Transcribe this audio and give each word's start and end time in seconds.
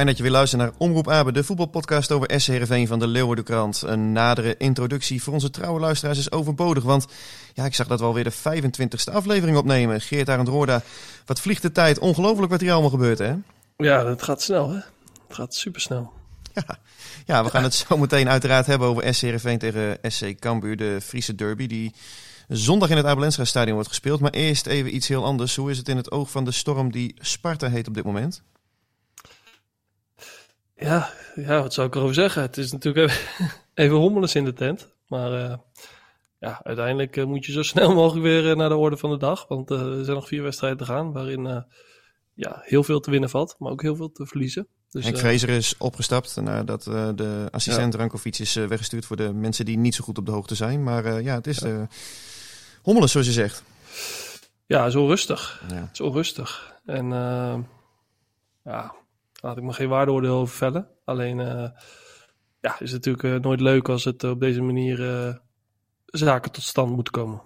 Fijn 0.00 0.12
dat 0.12 0.20
je 0.24 0.28
weer 0.30 0.38
luistert 0.38 0.62
naar 0.62 0.72
Omroep 0.78 1.08
Abe, 1.08 1.32
de 1.32 1.44
voetbalpodcast 1.44 2.12
over 2.12 2.40
SC 2.40 2.46
Heerenveen 2.46 2.86
van 2.86 2.98
de 2.98 3.06
Leeuwardenkrant. 3.06 3.82
Een 3.82 4.12
nadere 4.12 4.56
introductie 4.56 5.22
voor 5.22 5.32
onze 5.32 5.50
trouwe 5.50 5.80
luisteraars 5.80 6.18
is 6.18 6.32
overbodig, 6.32 6.84
want 6.84 7.06
ja, 7.54 7.64
ik 7.64 7.74
zag 7.74 7.86
dat 7.86 8.00
we 8.00 8.06
alweer 8.06 8.24
de 8.24 8.32
25e 8.32 9.12
aflevering 9.12 9.56
opnemen. 9.56 10.00
Geert 10.00 10.28
Arend 10.28 10.48
Roorda, 10.48 10.82
wat 11.26 11.40
vliegt 11.40 11.62
de 11.62 11.72
tijd. 11.72 11.98
Ongelooflijk 11.98 12.50
wat 12.50 12.60
hier 12.60 12.72
allemaal 12.72 12.90
gebeurt, 12.90 13.18
hè? 13.18 13.34
Ja, 13.76 14.06
het 14.06 14.22
gaat 14.22 14.42
snel, 14.42 14.70
hè? 14.70 14.74
Het 15.26 15.36
gaat 15.36 15.54
supersnel. 15.54 16.12
Ja, 16.54 16.78
ja 17.26 17.44
we 17.44 17.50
gaan 17.50 17.62
het 17.62 17.74
zo 17.74 17.96
meteen 17.96 18.28
uiteraard 18.28 18.66
hebben 18.66 18.88
over 18.88 19.14
SC 19.14 19.20
Heerenveen 19.20 19.58
tegen 19.58 19.98
SC 20.02 20.38
Cambuur, 20.38 20.76
de 20.76 20.98
Friese 21.02 21.34
derby, 21.34 21.66
die 21.66 21.94
zondag 22.48 22.90
in 22.90 22.96
het 22.96 23.06
Abelensra 23.06 23.44
stadion 23.44 23.74
wordt 23.74 23.88
gespeeld. 23.88 24.20
Maar 24.20 24.32
eerst 24.32 24.66
even 24.66 24.94
iets 24.94 25.08
heel 25.08 25.24
anders. 25.24 25.56
Hoe 25.56 25.70
is 25.70 25.78
het 25.78 25.88
in 25.88 25.96
het 25.96 26.10
oog 26.10 26.30
van 26.30 26.44
de 26.44 26.52
storm 26.52 26.92
die 26.92 27.14
Sparta 27.18 27.68
heet 27.68 27.88
op 27.88 27.94
dit 27.94 28.04
moment? 28.04 28.42
Ja, 30.80 31.10
ja, 31.34 31.62
wat 31.62 31.74
zou 31.74 31.86
ik 31.86 31.94
erover 31.94 32.14
zeggen? 32.14 32.42
Het 32.42 32.56
is 32.56 32.72
natuurlijk 32.72 33.10
even, 33.10 33.50
even 33.84 33.96
hommeles 33.96 34.34
in 34.34 34.44
de 34.44 34.52
tent. 34.52 34.88
Maar 35.06 35.32
eh, 35.32 35.56
ja, 36.38 36.60
uiteindelijk 36.62 37.16
eh, 37.16 37.24
moet 37.24 37.46
je 37.46 37.52
zo 37.52 37.62
snel 37.72 37.94
mogelijk 37.94 38.24
weer 38.24 38.50
eh, 38.50 38.56
naar 38.56 38.68
de 38.68 38.76
orde 38.76 38.96
van 38.96 39.10
de 39.10 39.18
dag. 39.18 39.48
Want 39.48 39.70
er 39.70 40.04
zijn 40.04 40.16
nog 40.16 40.28
vier 40.28 40.42
wedstrijden 40.42 40.78
te 40.78 40.84
gaan 40.84 41.12
waarin 41.12 41.64
ja, 42.34 42.60
heel 42.64 42.84
veel 42.84 43.00
te 43.00 43.10
winnen 43.10 43.30
valt, 43.30 43.56
maar 43.58 43.72
ook 43.72 43.82
heel 43.82 43.96
veel 43.96 44.12
te 44.12 44.26
verliezen. 44.26 44.68
Dus, 44.90 45.04
Henk 45.04 45.18
Vrezer 45.18 45.48
is 45.48 45.74
opgestapt 45.78 46.36
nadat 46.40 46.82
de 46.82 47.48
assistent 47.50 47.94
Rankovic 47.94 48.38
is 48.38 48.54
weggestuurd 48.54 49.04
voor 49.04 49.16
de 49.16 49.32
mensen 49.32 49.64
die 49.64 49.78
niet 49.78 49.94
zo 49.94 50.04
goed 50.04 50.18
op 50.18 50.26
de 50.26 50.32
hoogte 50.32 50.54
zijn. 50.54 50.82
Maar 50.82 51.22
ja, 51.22 51.34
het 51.34 51.46
is 51.46 51.58
de 51.58 51.86
hommeles 52.82 53.10
zoals 53.10 53.26
je 53.26 53.32
zegt. 53.32 53.62
ja, 54.66 54.90
zo 54.90 55.06
rustig. 55.06 55.62
Ja. 55.68 55.88
Zo 55.92 56.08
rustig. 56.08 56.74
En 56.84 57.08
ja, 58.64 58.94
laat 59.40 59.56
ik 59.56 59.62
me 59.62 59.72
geen 59.72 59.88
waardeoordeel 59.88 60.36
over 60.36 60.56
vellen. 60.56 60.88
Alleen, 61.04 61.40
eh, 61.40 61.68
ja, 62.60 62.80
is 62.80 62.92
het 62.92 63.04
natuurlijk 63.04 63.24
eh, 63.24 63.40
nooit 63.40 63.60
leuk 63.60 63.88
als 63.88 64.04
het 64.04 64.24
op 64.24 64.40
deze 64.40 64.62
manier 64.62 65.10
eh, 65.10 65.34
zaken 66.06 66.50
tot 66.50 66.62
stand 66.62 66.94
moeten 66.94 67.12
komen. 67.12 67.42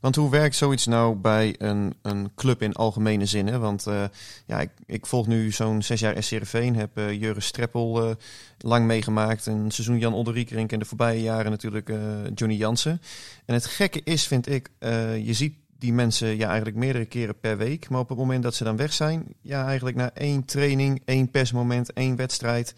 Want 0.00 0.16
hoe 0.16 0.30
werkt 0.30 0.56
zoiets 0.56 0.86
nou 0.86 1.16
bij 1.16 1.54
een, 1.58 1.94
een 2.02 2.34
club 2.34 2.62
in 2.62 2.72
algemene 2.72 3.26
zin? 3.26 3.46
Hè? 3.46 3.58
Want 3.58 3.86
eh, 3.86 4.04
ja, 4.46 4.60
ik, 4.60 4.70
ik 4.86 5.06
volg 5.06 5.26
nu 5.26 5.50
zo'n 5.50 5.82
zes 5.82 6.00
jaar 6.00 6.22
SCRV, 6.22 6.74
heb 6.74 6.98
uh, 6.98 7.12
Jurgen 7.12 7.42
Streppel 7.42 8.02
eh, 8.02 8.14
lang 8.58 8.86
meegemaakt. 8.86 9.46
Een 9.46 9.70
seizoen 9.70 9.98
Jan 9.98 10.14
Olderiekerink 10.14 10.72
en 10.72 10.78
de 10.78 10.84
voorbije 10.84 11.22
jaren 11.22 11.50
natuurlijk 11.50 11.88
eh, 11.88 11.98
Johnny 12.34 12.56
Jansen. 12.56 13.00
En 13.44 13.54
het 13.54 13.66
gekke 13.66 14.00
is, 14.04 14.26
vind 14.26 14.48
ik, 14.48 14.68
eh, 14.78 15.26
je 15.26 15.32
ziet 15.32 15.54
die 15.78 15.92
mensen 15.92 16.36
ja, 16.36 16.46
eigenlijk 16.46 16.76
meerdere 16.76 17.04
keren 17.04 17.38
per 17.38 17.56
week. 17.56 17.88
Maar 17.88 18.00
op 18.00 18.08
het 18.08 18.18
moment 18.18 18.42
dat 18.42 18.54
ze 18.54 18.64
dan 18.64 18.76
weg 18.76 18.92
zijn, 18.92 19.26
ja, 19.40 19.66
eigenlijk 19.66 19.96
na 19.96 20.10
één 20.14 20.44
training, 20.44 21.02
één 21.04 21.30
persmoment, 21.30 21.92
één 21.92 22.16
wedstrijd, 22.16 22.74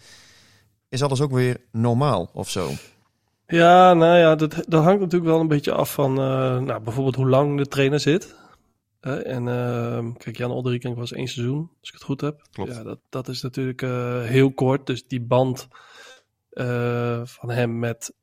is 0.89 1.03
alles 1.03 1.21
ook 1.21 1.31
weer 1.31 1.57
normaal 1.71 2.29
of 2.33 2.49
zo. 2.49 2.69
Ja, 3.47 3.93
nou 3.93 4.17
ja, 4.17 4.35
dat, 4.35 4.63
dat 4.67 4.83
hangt 4.83 4.99
natuurlijk 4.99 5.31
wel 5.31 5.39
een 5.39 5.47
beetje 5.47 5.71
af 5.71 5.93
van 5.93 6.11
eh, 6.11 6.59
nou, 6.59 6.79
bijvoorbeeld 6.81 7.15
hoe 7.15 7.29
lang 7.29 7.57
de 7.57 7.67
trainer 7.67 7.99
zit. 7.99 8.37
En 8.99 9.47
eh, 9.47 10.05
kijk, 10.17 10.37
Jan 10.37 10.51
Olderieking 10.51 10.95
was 10.95 11.11
één 11.11 11.27
seizoen, 11.27 11.69
als 11.79 11.89
ik 11.89 11.93
het 11.93 12.03
goed 12.03 12.21
heb. 12.21 12.47
Klopt. 12.51 12.75
Ja, 12.75 12.83
dat, 12.83 12.99
dat 13.09 13.27
is 13.27 13.41
natuurlijk 13.41 13.81
eh, 13.81 14.21
heel 14.21 14.51
kort. 14.51 14.87
Dus 14.87 15.07
die 15.07 15.21
band 15.21 15.67
eh, 16.49 17.21
van 17.23 17.49
hem 17.49 17.79
met 17.79 18.13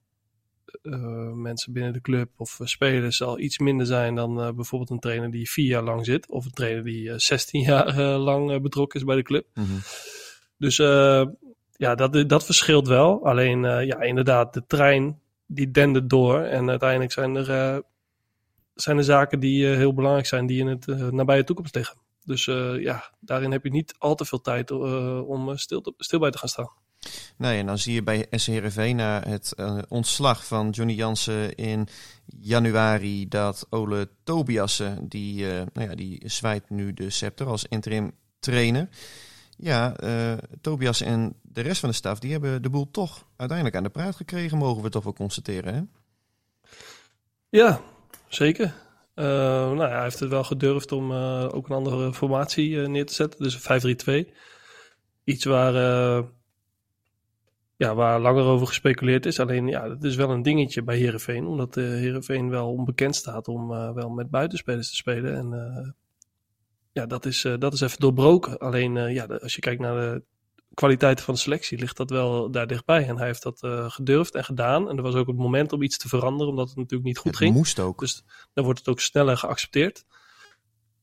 mensen 1.34 1.72
binnen 1.72 1.92
de 1.92 2.00
club 2.00 2.30
of 2.36 2.60
eh, 2.60 2.66
spelers 2.66 3.16
zal 3.16 3.38
iets 3.38 3.58
minder 3.58 3.86
zijn 3.86 4.14
dan 4.14 4.40
eh, 4.40 4.50
bijvoorbeeld 4.52 4.90
een 4.90 4.98
trainer 4.98 5.30
die 5.30 5.50
vier 5.50 5.66
jaar 5.66 5.82
lang 5.82 6.04
zit. 6.04 6.28
Of 6.28 6.44
een 6.44 6.50
trainer 6.52 6.84
die 6.84 7.10
eh, 7.10 7.18
16 7.18 7.60
jaar 7.70 7.86
eh, 7.86 8.22
lang 8.24 8.50
eh, 8.50 8.60
betrokken 8.60 9.00
is 9.00 9.06
bij 9.06 9.16
de 9.16 9.22
club. 9.22 9.46
Dus 10.58 10.78
eh, 10.78 11.26
ja, 11.76 11.94
dat, 11.94 12.28
dat 12.28 12.44
verschilt 12.44 12.88
wel. 12.88 13.24
Alleen 13.26 13.64
eh, 13.64 13.86
ja, 13.86 14.00
inderdaad, 14.00 14.54
de 14.54 14.64
trein 14.66 15.20
die 15.46 15.70
dendert 15.70 16.10
door. 16.10 16.40
En 16.40 16.70
uiteindelijk 16.70 17.12
zijn 17.12 17.34
er, 17.36 17.50
eh, 17.50 17.78
zijn 18.74 18.96
er 18.96 19.04
zaken 19.04 19.40
die 19.40 19.70
eh, 19.70 19.76
heel 19.76 19.94
belangrijk 19.94 20.26
zijn, 20.26 20.46
die 20.46 20.60
in 20.60 20.66
het 20.66 20.88
eh, 20.88 21.08
nabije 21.08 21.44
toekomst 21.44 21.74
liggen. 21.74 21.96
Dus 22.24 22.46
eh, 22.46 22.80
ja, 22.82 23.10
daarin 23.20 23.52
heb 23.52 23.64
je 23.64 23.70
niet 23.70 23.94
al 23.98 24.14
te 24.14 24.24
veel 24.24 24.40
tijd 24.40 24.70
eh, 24.70 25.28
om 25.28 25.50
eh, 25.50 25.56
stil, 25.56 25.80
te- 25.80 25.94
stil 25.96 26.18
bij 26.18 26.30
te 26.30 26.38
gaan 26.38 26.48
staan. 26.48 26.70
Nee, 27.36 27.58
en 27.58 27.66
dan 27.66 27.78
zie 27.78 27.94
je 27.94 28.02
bij 28.02 28.26
SC 28.30 28.46
Heerenveen 28.46 28.96
na 28.96 29.22
het 29.26 29.52
eh, 29.52 29.78
ontslag 29.88 30.46
van 30.46 30.70
Johnny 30.70 30.94
Jansen 30.94 31.54
in 31.54 31.88
januari 32.40 33.28
dat 33.28 33.66
Ole 33.70 34.08
Tobiassen, 34.24 35.08
die, 35.08 35.50
eh 35.50 35.62
nou 35.72 35.88
ja, 35.88 35.94
die 35.94 36.22
zwaait 36.24 36.70
nu 36.70 36.92
de 36.94 37.10
scepter 37.10 37.46
als 37.46 37.64
interim 37.68 38.12
trainer. 38.38 38.88
Ja, 39.56 39.96
eh 39.96 40.32
Tobias 40.60 41.00
en 41.00 41.34
de 41.42 41.60
rest 41.60 41.80
van 41.80 41.88
de 41.88 41.94
staf, 41.94 42.18
die 42.18 42.32
hebben 42.32 42.62
de 42.62 42.70
boel 42.70 42.90
toch 42.90 43.26
uiteindelijk 43.36 43.76
aan 43.76 43.82
de 43.82 43.90
praat 43.90 44.16
gekregen, 44.16 44.58
mogen 44.58 44.82
we 44.82 44.88
toch 44.88 45.04
wel 45.04 45.12
constateren. 45.12 45.74
Hè? 45.74 45.80
Ja, 47.48 47.80
zeker. 48.28 48.74
Nou, 49.14 49.76
ja, 49.76 49.88
hij 49.88 50.02
heeft 50.02 50.18
het 50.20 50.30
wel 50.30 50.44
gedurfd 50.44 50.92
om 50.92 51.12
ook 51.12 51.68
een 51.68 51.76
andere 51.76 52.14
formatie 52.14 52.76
neer 52.76 53.06
te 53.06 53.14
zetten. 53.14 53.42
Dus 53.42 53.68
een 53.68 54.26
5-3-2. 54.26 54.32
Iets 55.24 55.44
waar, 55.44 55.74
ja, 57.76 57.94
waar 57.94 58.20
langer 58.20 58.44
over 58.44 58.66
gespeculeerd 58.66 59.26
is. 59.26 59.40
Alleen, 59.40 59.66
ja, 59.66 59.88
dat 59.88 60.04
is 60.04 60.16
wel 60.16 60.30
een 60.30 60.42
dingetje 60.42 60.82
bij 60.82 60.96
Herenveen. 60.98 61.46
Omdat 61.46 61.74
Herenveen 61.74 62.50
wel 62.50 62.72
onbekend 62.72 63.16
staat 63.16 63.48
om 63.48 63.72
eh, 63.72 63.92
wel 63.92 64.08
met 64.08 64.30
buitenspelers 64.30 64.88
te 64.88 64.96
spelen. 64.96 65.36
En 65.36 65.52
eh, 65.52 65.88
ja, 66.92 67.06
dat 67.06 67.24
is, 67.26 67.44
eh, 67.44 67.54
dat 67.58 67.72
is 67.72 67.80
even 67.80 67.98
doorbroken. 68.00 68.58
Alleen, 68.58 68.96
eh, 68.96 69.14
ja, 69.14 69.26
de- 69.26 69.40
als 69.40 69.54
je 69.54 69.60
kijkt 69.60 69.80
naar 69.80 69.94
de 69.94 70.22
kwaliteit 70.74 71.20
van 71.20 71.34
de 71.34 71.40
selectie, 71.40 71.78
ligt 71.78 71.96
dat 71.96 72.10
wel 72.10 72.50
daar 72.50 72.66
dichtbij. 72.66 73.06
En 73.08 73.16
hij 73.16 73.26
heeft 73.26 73.42
dat 73.42 73.62
eh, 73.62 73.90
gedurfd 73.90 74.34
en 74.34 74.44
gedaan. 74.44 74.88
En 74.88 74.96
er 74.96 75.02
was 75.02 75.14
ook 75.14 75.26
het 75.26 75.36
moment 75.36 75.72
om 75.72 75.82
iets 75.82 75.98
te 75.98 76.08
veranderen, 76.08 76.48
omdat 76.48 76.68
het 76.68 76.76
natuurlijk 76.76 77.04
niet 77.04 77.18
goed 77.18 77.30
het 77.30 77.36
ging. 77.36 77.54
moest 77.54 77.78
ook. 77.78 77.98
Dus 78.00 78.24
dan 78.52 78.64
wordt 78.64 78.78
het 78.78 78.88
ook 78.88 79.00
sneller 79.00 79.36
geaccepteerd. 79.36 80.04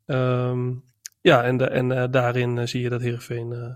Ehm, 0.05 0.71
ja, 1.21 1.43
en, 1.43 1.57
de, 1.57 1.65
en 1.67 1.91
eh, 1.91 2.11
daarin 2.11 2.57
eh, 2.57 2.65
zie 2.65 2.81
je 2.81 2.89
dat 2.89 3.01
Heerenveen 3.01 3.51
eh 3.53 3.75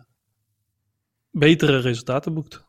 betere 1.40 1.80
resultaten 1.80 2.34
boekt. 2.34 2.64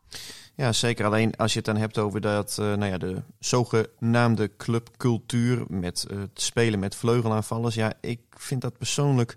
Ja, 0.54 0.72
zeker. 0.72 1.04
Alleen 1.04 1.36
als 1.36 1.52
je 1.52 1.56
het 1.56 1.66
dan 1.66 1.76
hebt 1.76 1.98
over 1.98 2.20
dat, 2.20 2.56
eh, 2.60 2.66
nou 2.66 2.84
ja, 2.84 2.98
de 2.98 3.22
zogenaamde 3.38 4.50
clubcultuur 4.56 5.64
met 5.68 6.06
eh, 6.10 6.18
het 6.18 6.40
spelen 6.40 6.78
met 6.78 6.96
vleugelaanvallers. 6.96 7.74
Ja, 7.74 7.92
ik 8.00 8.20
vind 8.30 8.60
dat 8.60 8.78
persoonlijk 8.78 9.36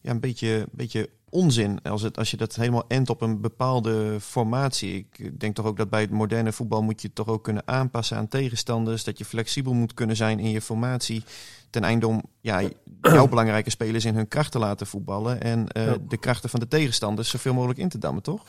ja, 0.00 0.10
een 0.10 0.20
beetje, 0.20 0.66
beetje 0.70 1.10
onzin 1.32 1.82
als, 1.82 2.02
het, 2.02 2.18
als 2.18 2.30
je 2.30 2.36
dat 2.36 2.54
helemaal 2.54 2.84
endt 2.88 3.10
op 3.10 3.20
een 3.20 3.40
bepaalde 3.40 4.16
formatie. 4.20 4.94
Ik 5.18 5.40
denk 5.40 5.54
toch 5.54 5.66
ook 5.66 5.76
dat 5.76 5.90
bij 5.90 6.00
het 6.00 6.10
moderne 6.10 6.52
voetbal 6.52 6.82
moet 6.82 7.02
je 7.02 7.12
toch 7.12 7.28
ook 7.28 7.44
kunnen 7.44 7.62
aanpassen 7.66 8.16
aan 8.16 8.28
tegenstanders. 8.28 9.04
Dat 9.04 9.18
je 9.18 9.24
flexibel 9.24 9.72
moet 9.74 9.94
kunnen 9.94 10.16
zijn 10.16 10.38
in 10.38 10.50
je 10.50 10.60
formatie. 10.60 11.24
Ten 11.70 11.84
einde 11.84 12.06
om 12.06 12.22
ja, 12.40 12.62
jouw 13.02 13.28
belangrijke 13.34 13.70
spelers 13.70 14.04
in 14.04 14.14
hun 14.14 14.28
kracht 14.28 14.52
te 14.52 14.58
laten 14.58 14.86
voetballen. 14.86 15.40
En 15.40 15.68
eh, 15.68 15.86
Ja. 15.86 15.96
de 16.08 16.16
krachten 16.16 16.50
van 16.50 16.60
de 16.60 16.68
tegenstanders 16.68 17.28
zoveel 17.30 17.54
mogelijk 17.54 17.78
in 17.78 17.88
te 17.88 17.98
dammen, 17.98 18.22
toch? 18.22 18.44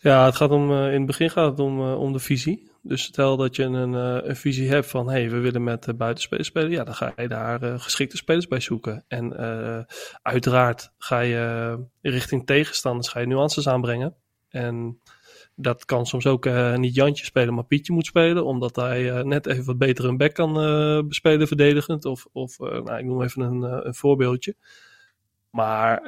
Ja, 0.00 0.24
het 0.24 0.36
gaat 0.36 0.50
om, 0.50 0.70
eh, 0.72 0.86
in 0.86 0.96
het 0.98 1.06
begin 1.06 1.30
gaat 1.30 1.50
het 1.50 1.60
om, 1.60 1.80
eh, 1.80 2.00
om 2.00 2.12
de 2.12 2.18
visie. 2.18 2.67
Dus 2.88 3.02
stel 3.02 3.36
dat 3.36 3.56
je 3.56 3.62
een, 3.62 3.94
eh, 3.94 4.28
een 4.28 4.36
visie 4.36 4.68
hebt 4.68 4.86
van, 4.86 5.08
hey, 5.10 5.30
we 5.30 5.38
willen 5.38 5.64
met 5.64 5.86
uh, 5.86 5.94
buitenspelers 5.94 6.48
spelen. 6.48 6.70
Ja, 6.70 6.84
dan 6.84 6.94
ga 6.94 7.12
je 7.16 7.28
daar 7.28 7.62
uh, 7.62 7.80
geschikte 7.80 8.16
spelers 8.16 8.48
bij 8.48 8.60
zoeken. 8.60 9.04
En 9.08 9.36
uiteraard 10.22 10.92
ga 10.98 11.20
je 11.20 11.78
richting 12.02 12.46
tegenstanders 12.46 13.08
ga 13.08 13.20
je 13.20 13.26
nuances 13.26 13.68
aanbrengen. 13.68 14.14
En 14.48 15.00
dat 15.54 15.84
kan 15.84 16.06
soms 16.06 16.26
ook 16.26 16.46
uh, 16.46 16.76
niet 16.76 16.94
Jantje 16.94 17.24
spelen, 17.24 17.54
maar 17.54 17.64
Pietje 17.64 17.92
moet 17.92 18.06
spelen. 18.06 18.44
Omdat 18.44 18.76
hij 18.76 19.22
net 19.22 19.46
even 19.46 19.64
wat 19.64 19.78
beter 19.78 20.04
een 20.04 20.16
back 20.16 20.34
kan 20.34 20.64
uh, 20.64 21.02
bespelen 21.02 21.46
verdedigend. 21.46 22.04
Of, 22.04 22.26
of 22.32 22.58
nou, 22.58 22.98
ik 22.98 23.04
noem 23.04 23.22
even 23.22 23.42
een, 23.42 23.86
een 23.86 23.94
voorbeeldje. 23.94 24.54
Maar 25.50 26.02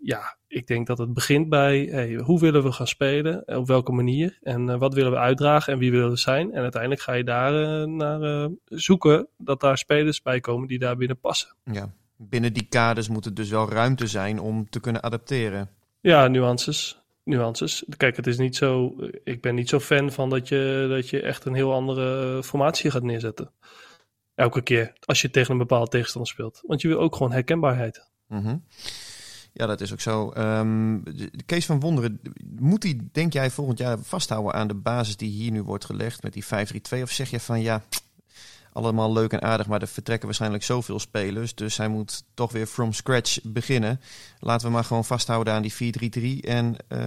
ja, 0.00 0.37
ik 0.48 0.66
denk 0.66 0.86
dat 0.86 0.98
het 0.98 1.14
begint 1.14 1.48
bij 1.48 1.88
hey, 1.90 2.14
hoe 2.14 2.40
willen 2.40 2.62
we 2.62 2.72
gaan 2.72 2.86
spelen, 2.86 3.56
op 3.56 3.66
welke 3.66 3.92
manier 3.92 4.38
en 4.42 4.68
uh, 4.68 4.78
wat 4.78 4.94
willen 4.94 5.12
we 5.12 5.18
uitdragen 5.18 5.72
en 5.72 5.78
wie 5.78 5.90
willen 5.90 6.10
we 6.10 6.16
zijn. 6.16 6.52
En 6.52 6.62
uiteindelijk 6.62 7.00
ga 7.02 7.12
je 7.12 7.24
daar 7.24 7.80
uh, 7.80 7.86
naar 7.86 8.50
zoeken 8.64 9.28
dat 9.36 9.60
daar 9.60 9.78
spelers 9.78 10.22
bij 10.22 10.40
komen 10.40 10.68
die 10.68 10.78
daar 10.78 10.96
binnen 10.96 11.20
passen. 11.20 11.54
Ja, 11.64 11.92
binnen 12.16 12.52
die 12.52 12.66
kaders 12.68 13.08
moet 13.08 13.24
het 13.24 13.36
dus 13.36 13.50
wel 13.50 13.70
ruimte 13.70 14.06
zijn 14.06 14.40
om 14.40 14.70
te 14.70 14.80
kunnen 14.80 15.02
adapteren. 15.02 15.70
Ja, 16.00 16.28
nuances. 16.28 17.02
Nuances. 17.24 17.84
Kijk, 17.96 18.16
het 18.16 18.26
is 18.26 18.38
niet 18.38 18.56
zo. 18.56 18.94
Ik 19.24 19.40
ben 19.40 19.54
niet 19.54 19.68
zo 19.68 19.80
fan 19.80 20.12
van 20.12 20.30
dat 20.30 20.48
je, 20.48 20.86
dat 20.88 21.08
je 21.08 21.20
echt 21.20 21.44
een 21.44 21.54
heel 21.54 21.72
andere 21.72 22.42
formatie 22.42 22.90
gaat 22.90 23.02
neerzetten. 23.02 23.52
Elke 24.34 24.62
keer 24.62 24.92
als 25.04 25.22
je 25.22 25.30
tegen 25.30 25.52
een 25.52 25.58
bepaalde 25.58 25.90
tegenstander 25.90 26.30
speelt. 26.30 26.62
Want 26.66 26.80
je 26.80 26.88
wil 26.88 26.98
ook 26.98 27.16
gewoon 27.16 27.32
herkenbaarheid. 27.32 28.10
Mm 28.26 28.42
-hmm. 28.42 28.64
Ja, 29.58 29.66
dat 29.66 29.80
is 29.80 29.92
ook 29.92 30.00
zo. 30.00 30.32
Um, 30.36 31.02
Kees 31.46 31.66
van 31.66 31.80
Wonderen, 31.80 32.20
moet 32.58 32.82
hij, 32.82 33.00
denk 33.12 33.32
jij, 33.32 33.50
volgend 33.50 33.78
jaar 33.78 33.98
vasthouden 33.98 34.52
aan 34.52 34.68
de 34.68 34.74
basis 34.74 35.16
die 35.16 35.30
hier 35.30 35.50
nu 35.50 35.62
wordt 35.62 35.84
gelegd 35.84 36.22
met 36.22 36.32
die 36.32 36.44
5-3-2? 36.44 37.02
Of 37.02 37.10
zeg 37.10 37.30
je 37.30 37.40
van 37.40 37.60
ja, 37.60 37.82
allemaal 38.72 39.12
leuk 39.12 39.32
en 39.32 39.42
aardig, 39.42 39.66
maar 39.66 39.80
er 39.80 39.88
vertrekken 39.88 40.26
waarschijnlijk 40.26 40.62
zoveel 40.62 40.98
spelers. 40.98 41.54
Dus 41.54 41.76
hij 41.76 41.88
moet 41.88 42.24
toch 42.34 42.52
weer 42.52 42.66
from 42.66 42.92
scratch 42.92 43.38
beginnen. 43.42 44.00
Laten 44.40 44.66
we 44.66 44.72
maar 44.72 44.84
gewoon 44.84 45.04
vasthouden 45.04 45.52
aan 45.52 45.62
die 45.62 45.94
4-3-3 46.42 46.48
en 46.48 46.76
uh, 46.88 46.98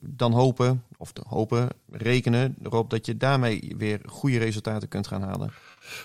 dan 0.00 0.32
hopen, 0.32 0.84
of 0.96 1.12
hopen, 1.28 1.68
rekenen 1.90 2.56
erop 2.62 2.90
dat 2.90 3.06
je 3.06 3.16
daarmee 3.16 3.74
weer 3.78 4.00
goede 4.06 4.38
resultaten 4.38 4.88
kunt 4.88 5.06
gaan 5.06 5.22
halen. 5.22 5.52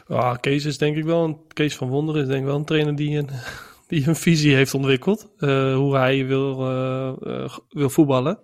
Ja, 0.07 0.36
Kees 0.36 0.66
is 0.66 0.77
denk 0.77 0.95
ik 0.95 1.04
wel 1.04 1.24
een 1.24 1.38
Kees 1.48 1.75
van 1.75 1.88
Wonderen 1.88 2.22
is 2.22 2.27
denk 2.27 2.39
ik 2.39 2.48
wel 2.48 2.56
een 2.56 2.66
trainer 2.66 2.95
die 2.95 3.18
een 3.18 3.30
die 3.88 4.08
een 4.08 4.16
visie 4.16 4.56
heeft 4.56 4.74
ontwikkeld. 4.74 5.30
Uh, 5.38 5.76
hoe 5.76 5.96
hij 5.96 6.26
wil, 6.26 6.72
uh, 6.72 7.14
uh, 7.22 7.58
wil 7.70 7.90
voetballen. 7.90 8.40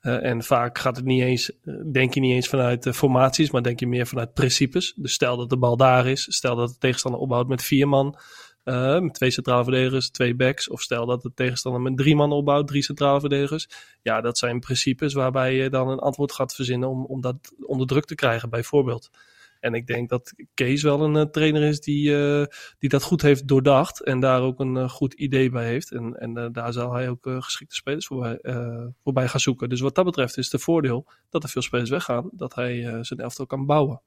en 0.00 0.42
vaak 0.42 0.78
gaat 0.78 0.96
het 0.96 1.04
niet 1.04 1.22
eens, 1.22 1.52
denk 1.92 2.14
je 2.14 2.20
niet 2.20 2.34
eens 2.34 2.48
vanuit 2.48 2.88
formaties, 2.92 3.50
maar 3.50 3.62
denk 3.62 3.80
je 3.80 3.86
meer 3.86 4.06
vanuit 4.06 4.34
principes. 4.34 4.92
Dus 4.96 5.12
stel 5.12 5.36
dat 5.36 5.50
de 5.50 5.56
bal 5.56 5.76
daar 5.76 6.06
is, 6.06 6.26
stel 6.30 6.56
dat 6.56 6.68
de 6.68 6.78
tegenstander 6.78 7.20
opbouwt 7.20 7.48
met 7.48 7.62
vier 7.62 7.88
man, 7.88 8.16
met 9.00 9.14
twee 9.14 9.30
centrale 9.30 9.62
verdedigers, 9.62 10.10
twee 10.10 10.34
backs. 10.34 10.68
Of 10.68 10.80
stel 10.80 11.06
dat 11.06 11.22
de 11.22 11.32
tegenstander 11.34 11.80
met 11.80 11.96
drie 11.96 12.16
man 12.16 12.32
opbouwt, 12.32 12.68
drie 12.68 12.82
centrale 12.82 13.20
verdedigers. 13.20 13.68
Ja, 14.02 14.20
dat 14.20 14.38
zijn 14.38 14.60
principes 14.60 15.12
waarbij 15.12 15.54
je 15.54 15.70
dan 15.70 15.88
een 15.88 15.98
antwoord 15.98 16.32
gaat 16.32 16.54
verzinnen 16.54 16.88
om, 16.88 17.04
om 17.04 17.20
dat 17.20 17.36
onder 17.66 17.86
druk 17.86 18.04
te 18.04 18.14
krijgen, 18.14 18.50
bijvoorbeeld. 18.50 19.10
En 19.64 19.74
ik 19.74 19.86
denk 19.86 20.08
dat 20.08 20.32
Kees 20.54 20.82
wel 20.82 21.00
een 21.00 21.14
uh, 21.14 21.22
trainer 21.22 21.62
is 21.62 21.80
die, 21.80 22.10
uh, 22.10 22.44
die 22.78 22.88
dat 22.88 23.02
goed 23.02 23.22
heeft 23.22 23.48
doordacht. 23.48 24.02
En 24.02 24.20
daar 24.20 24.40
ook 24.40 24.60
een 24.60 24.76
uh, 24.76 24.88
goed 24.88 25.14
idee 25.14 25.50
bij 25.50 25.66
heeft. 25.66 25.92
En, 25.92 26.14
en 26.20 26.52
daar 26.52 26.72
zal 26.72 26.92
hij 26.92 27.08
ook 27.08 27.28
geschikte 27.38 27.74
spelers 27.74 28.06
voorbij, 28.06 28.38
voorbij 29.02 29.28
gaan 29.28 29.40
zoeken. 29.40 29.68
Dus 29.68 29.80
wat 29.80 29.94
dat 29.94 30.04
betreft 30.04 30.36
is 30.36 30.52
het 30.52 30.62
voordeel 30.62 31.06
dat 31.30 31.42
er 31.42 31.48
veel 31.48 31.62
spelers 31.62 31.90
weggaan. 31.90 32.28
Dat 32.32 32.54
hij 32.54 33.04
zijn 33.04 33.20
elftal 33.20 33.46
kan 33.46 33.66
bouwen. 33.66 34.00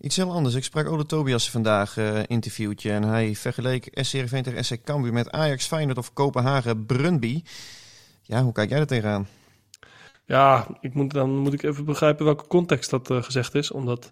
Iets 0.00 0.16
heel 0.16 0.32
anders. 0.32 0.54
Ik 0.54 0.64
sprak 0.64 0.88
Ole 0.88 1.06
Tobias 1.06 1.50
vandaag 1.50 1.96
uh, 1.96 2.18
interviewtje. 2.26 2.90
En 2.90 3.02
hij 3.02 3.34
vergeleek 3.34 3.88
SC 3.92 4.12
Heerenveen 4.12 4.42
tegen 4.42 4.64
SC 4.64 4.82
Cambuur 4.84 5.12
met 5.12 5.30
Ajax, 5.30 5.66
Feyenoord 5.66 5.98
of 5.98 6.12
Kopenhagen, 6.12 6.86
Brøndby. 6.86 7.42
Ja, 8.22 8.42
hoe 8.42 8.52
kijk 8.52 8.70
jij 8.70 8.78
er 8.78 8.86
tegenaan? 8.86 9.28
Ja, 10.30 10.66
ik 10.80 10.94
moet, 10.94 11.12
dan 11.12 11.30
moet 11.38 11.52
ik 11.52 11.62
even 11.62 11.84
begrijpen 11.84 12.24
welke 12.24 12.46
context 12.46 12.90
dat 12.90 13.10
uh, 13.10 13.22
gezegd 13.22 13.54
is. 13.54 13.70
Omdat 13.70 14.10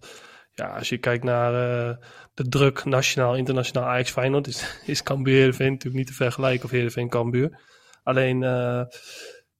ja, 0.59 0.67
als 0.67 0.89
je 0.89 0.99
kijkt 0.99 1.25
naar 1.25 1.53
uh, 1.53 1.97
de 2.35 2.49
druk 2.49 2.85
nationaal, 2.85 3.37
internationaal 3.37 3.89
Ajax 3.89 4.11
Feyenoord, 4.11 4.47
is, 4.47 4.65
is 4.87 5.03
Cambuur 5.03 5.35
Heerenveen 5.35 5.71
natuurlijk 5.71 5.97
niet 5.97 6.07
te 6.07 6.23
vergelijken 6.23 6.65
of 6.65 6.71
Heerenveen 6.71 7.09
Cambuur. 7.09 7.61
Alleen, 8.03 8.43
uh, 8.43 8.83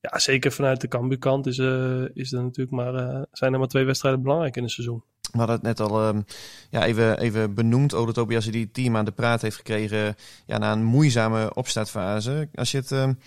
ja, 0.01 0.19
zeker 0.19 0.53
vanuit 0.53 0.81
de 0.81 0.89
Cambuur 0.89 1.19
kant 1.19 1.47
is, 1.47 1.59
uh, 1.59 2.05
is 2.15 2.33
er 2.33 2.43
natuurlijk 2.43 2.77
maar, 2.77 3.27
zijn 3.33 3.53
er 3.53 3.59
maar 3.59 3.69
twee 3.69 3.85
wedstrijden 3.85 4.23
belangrijk 4.23 4.57
in 4.57 4.63
het 4.63 4.73
seizoen. 4.73 5.03
We 5.33 5.39
hadden 5.39 5.57
het 5.57 5.65
net 5.65 5.81
al 5.81 6.09
um, 6.09 6.25
ja, 6.71 6.85
even, 6.85 7.19
even 7.19 7.55
benoemd, 7.55 7.95
Ode 7.95 8.13
Tobias 8.13 8.47
die 8.47 8.71
team 8.71 8.97
aan 8.97 9.05
de 9.05 9.11
praat 9.11 9.43
heeft 9.43 9.57
gekregen 9.57 10.15
ja, 10.47 10.59
na 10.59 10.73
een 10.73 10.85
moeizame 10.85 11.55
opstartfase. 11.55 12.49
Als 12.55 12.71
je 12.71 12.79
het... 12.79 12.91
Um, 12.91 13.19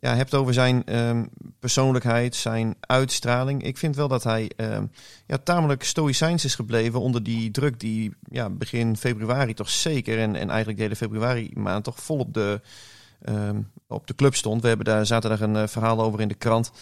ja, 0.00 0.14
hebt 0.14 0.34
over 0.34 0.54
zijn 0.54 0.96
um, 0.96 1.28
persoonlijkheid, 1.58 2.34
zijn 2.34 2.76
uitstraling. 2.80 3.62
Ik 3.62 3.78
vind 3.78 3.96
wel 3.96 4.08
dat 4.08 4.24
hij 4.24 4.50
um, 4.56 4.90
ja, 5.26 5.38
tamelijk 5.38 5.82
stoïcijns 5.82 6.44
is 6.44 6.54
gebleven 6.54 7.00
onder 7.00 7.22
die 7.22 7.50
druk 7.50 7.80
die 7.80 8.14
ja, 8.30 8.50
begin 8.50 8.96
februari 8.96 9.54
toch 9.54 9.70
zeker 9.70 10.18
en, 10.18 10.36
en 10.36 10.48
eigenlijk 10.48 10.76
de 10.76 10.82
hele 10.82 10.96
februari 10.96 11.50
maand 11.54 11.84
toch 11.84 12.00
vol 12.00 12.18
op 12.18 12.34
de, 12.34 12.60
um, 13.28 13.70
op 13.86 14.06
de 14.06 14.14
club 14.14 14.34
stond. 14.34 14.62
We 14.62 14.68
hebben 14.68 14.86
daar 14.86 15.06
zaterdag 15.06 15.40
een 15.40 15.54
uh, 15.54 15.66
verhaal 15.66 16.00
over 16.00 16.20
in 16.20 16.28
de 16.28 16.34
krant. 16.34 16.72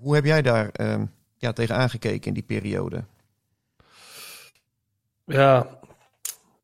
hoe 0.00 0.14
heb 0.14 0.24
jij 0.24 0.42
daar 0.42 0.70
ja, 1.36 1.52
tegen 1.52 1.76
aangekeken 1.76 2.26
in 2.26 2.34
die 2.34 2.42
periode? 2.42 3.04
Ja, 5.24 5.66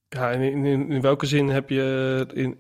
ja 0.09 0.31
in, 0.31 0.65
in, 0.65 0.91
in 0.91 1.01
welke 1.01 1.27
zin 1.27 1.49
heb 1.49 1.69
je 1.69 2.27
in, 2.35 2.57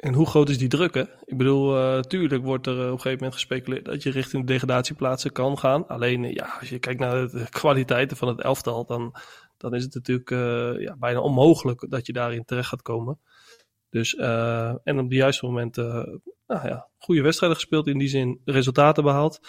en 0.00 0.14
hoe 0.14 0.26
groot 0.26 0.48
is 0.48 0.58
die 0.58 0.68
druk? 0.68 0.94
Hè? 0.94 1.04
Ik 1.24 1.36
bedoel, 1.36 1.76
uh, 1.76 2.00
tuurlijk 2.00 2.44
wordt 2.44 2.66
er 2.66 2.76
uh, 2.76 2.78
op 2.80 2.84
een 2.84 2.96
gegeven 2.96 3.18
moment 3.18 3.34
gespeculeerd 3.34 3.84
dat 3.84 4.02
je 4.02 4.10
richting 4.10 4.46
de 4.46 4.52
degradatieplaatsen 4.52 5.32
kan 5.32 5.58
gaan. 5.58 5.86
Alleen, 5.86 6.22
uh, 6.22 6.32
ja, 6.32 6.56
als 6.60 6.68
je 6.68 6.78
kijkt 6.78 7.00
naar 7.00 7.28
de 7.28 7.46
kwaliteiten 7.50 8.16
van 8.16 8.28
het 8.28 8.40
elftal, 8.40 8.86
dan, 8.86 9.14
dan 9.56 9.74
is 9.74 9.84
het 9.84 9.94
natuurlijk 9.94 10.30
ja, 10.80 10.96
bijna 10.96 11.20
onmogelijk 11.20 11.86
dat 11.88 12.06
je 12.06 12.12
daarin 12.12 12.44
terecht 12.44 12.68
gaat 12.68 12.82
komen. 12.82 13.18
Dus, 13.90 14.14
en 14.84 14.98
op 14.98 15.10
de 15.10 15.16
juiste 15.16 15.46
moment, 15.46 15.76
nou 15.76 16.18
ja, 16.46 16.88
goede 16.98 17.22
wedstrijden 17.22 17.58
gespeeld, 17.58 17.86
in 17.86 17.98
die 17.98 18.08
zin 18.08 18.40
resultaten 18.44 19.02
behaald. 19.02 19.40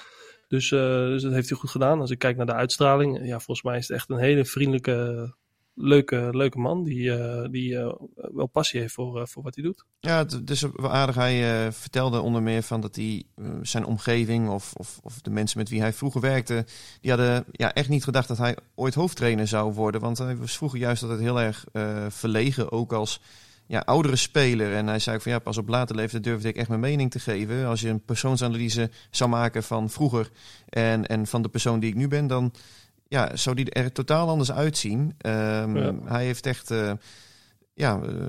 Dus, 0.47 0.69
dus 0.69 1.23
dat 1.23 1.31
heeft 1.31 1.49
hij 1.49 1.57
goed 1.57 1.69
gedaan. 1.69 1.99
Als 1.99 2.11
ik 2.11 2.19
kijk 2.19 2.37
naar 2.37 2.45
de 2.45 2.53
uitstraling, 2.53 3.25
ja, 3.25 3.39
volgens 3.39 3.63
mij 3.63 3.77
is 3.77 3.87
het 3.87 3.97
echt 3.97 4.09
een 4.09 4.17
hele 4.17 4.45
vriendelijke 4.45 5.33
leuke, 5.73 6.29
leuke 6.31 6.59
man 6.59 6.83
die, 6.83 7.01
uh, 7.01 7.45
die 7.49 7.71
uh, 7.71 7.93
wel 8.15 8.47
passie 8.47 8.79
heeft 8.79 8.93
voor, 8.93 9.19
uh, 9.19 9.25
voor 9.25 9.43
wat 9.43 9.55
hij 9.55 9.63
doet. 9.63 9.85
Ja, 9.99 10.17
het 10.17 10.49
is 10.49 10.61
wel 10.61 10.91
aardig. 10.91 11.15
Hij 11.15 11.71
vertelde 11.71 12.21
onder 12.21 12.41
meer 12.41 12.63
van 12.63 12.81
dat 12.81 12.95
hij 12.95 13.23
zijn 13.61 13.85
omgeving 13.85 14.49
of, 14.49 14.73
of, 14.73 14.99
of, 15.03 15.21
de 15.21 15.29
mensen 15.29 15.57
met 15.57 15.69
wie 15.69 15.81
hij 15.81 15.93
vroeger 15.93 16.21
werkte, 16.21 16.65
die 17.01 17.11
hadden 17.11 17.45
ja, 17.51 17.73
echt 17.73 17.89
niet 17.89 18.03
gedacht 18.03 18.27
dat 18.27 18.37
hij 18.37 18.57
ooit 18.75 18.93
hoofdtrainer 18.93 19.47
zou 19.47 19.73
worden. 19.73 20.01
Want 20.01 20.17
hij 20.17 20.37
was 20.37 20.57
vroeger 20.57 20.79
juist 20.79 21.03
altijd 21.03 21.21
heel 21.21 21.41
erg 21.41 21.65
verlegen, 22.09 22.71
ook 22.71 22.93
als 22.93 23.21
ja, 23.71 23.79
oudere 23.79 24.15
speler. 24.15 24.75
En 24.75 24.87
hij 24.87 24.99
zei 24.99 25.19
van 25.19 25.31
ja, 25.31 25.39
pas 25.39 25.57
op 25.57 25.67
later 25.67 25.95
leeftijd 25.95 26.23
durfde 26.23 26.47
ik 26.47 26.55
echt 26.55 26.67
mijn 26.67 26.79
mening 26.79 27.11
te 27.11 27.19
geven. 27.19 27.65
Als 27.65 27.81
je 27.81 27.89
een 27.89 28.05
persoonsanalyse 28.05 28.89
zou 29.11 29.29
maken 29.29 29.63
van 29.63 29.89
vroeger 29.89 30.29
en, 30.69 31.07
en 31.07 31.27
van 31.27 31.41
de 31.41 31.49
persoon 31.49 31.79
die 31.79 31.89
ik 31.89 31.95
nu 31.95 32.07
ben, 32.07 32.27
dan 32.27 32.53
ja, 33.11 33.35
zou 33.35 33.55
die 33.55 33.71
er 33.71 33.91
totaal 33.91 34.29
anders 34.29 34.51
uitzien. 34.51 34.99
Um, 34.99 35.77
ja. 35.77 35.93
Hij 36.05 36.25
heeft 36.25 36.45
echt 36.45 36.71
uh, 36.71 36.91
ja, 37.73 37.99
uh, 38.03 38.25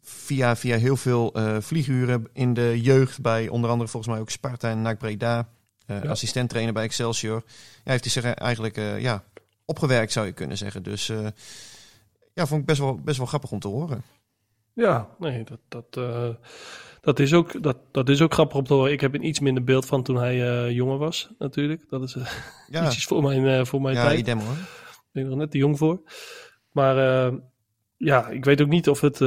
via, 0.00 0.56
via 0.56 0.76
heel 0.76 0.96
veel 0.96 1.38
uh, 1.38 1.56
vlieguren 1.60 2.26
in 2.32 2.54
de 2.54 2.80
jeugd 2.80 3.20
bij 3.20 3.48
onder 3.48 3.70
andere 3.70 3.90
volgens 3.90 4.12
mij 4.12 4.22
ook 4.22 4.30
Sparta 4.30 4.70
en 4.70 4.82
NAC 4.82 4.98
Breda. 4.98 5.48
Ja. 5.86 6.00
Assistent 6.00 6.48
trainer 6.48 6.72
bij 6.72 6.82
Excelsior. 6.82 7.42
Ja, 7.84 7.90
heeft 7.90 8.04
hij 8.04 8.12
zich 8.12 8.34
eigenlijk 8.34 8.76
ja, 8.98 9.22
opgewerkt 9.64 10.12
zou 10.12 10.26
je 10.26 10.32
kunnen 10.32 10.56
zeggen. 10.56 10.82
Dus 10.82 11.06
ja, 12.34 12.46
vond 12.46 12.60
ik 12.60 12.66
best 12.66 12.80
wel, 12.80 13.00
best 13.00 13.18
wel 13.18 13.26
grappig 13.26 13.50
om 13.50 13.58
te 13.58 13.68
horen. 13.68 14.02
Ja, 14.72 15.08
nee, 15.18 15.44
dat, 15.44 15.60
dat, 15.68 16.36
dat, 17.00 17.18
is 17.18 17.34
ook, 17.34 17.62
dat, 17.62 17.78
dat 17.90 18.08
is 18.08 18.22
ook 18.22 18.32
grappig 18.32 18.56
om 18.56 18.64
te 18.64 18.74
horen. 18.74 18.92
Ik 18.92 19.00
heb 19.00 19.14
een 19.14 19.26
iets 19.26 19.40
minder 19.40 19.64
beeld 19.64 19.86
van 19.86 20.02
toen 20.02 20.16
hij 20.16 20.36
uh, 20.36 20.70
jonger 20.76 20.98
was, 20.98 21.30
natuurlijk. 21.38 21.84
Dat 21.88 22.02
is 22.02 22.14
uh, 22.14 22.26
ja. 22.70 22.84
ietsjes 22.84 23.04
voor 23.04 23.22
mijn, 23.22 23.42
uh, 23.42 23.64
voor 23.64 23.80
mijn 23.80 23.96
ja, 23.96 24.04
tijd. 24.04 24.18
idem 24.18 24.38
hoor. 24.38 24.56
Ik 25.12 25.22
ben 25.22 25.30
er 25.30 25.36
net 25.36 25.50
te 25.50 25.58
jong 25.58 25.78
voor. 25.78 26.00
Maar 26.72 26.96
ja, 27.96 28.28
ik 28.28 28.44
weet 28.44 28.62
ook 28.62 28.68
niet 28.68 28.88
of 28.88 29.00
het, 29.00 29.18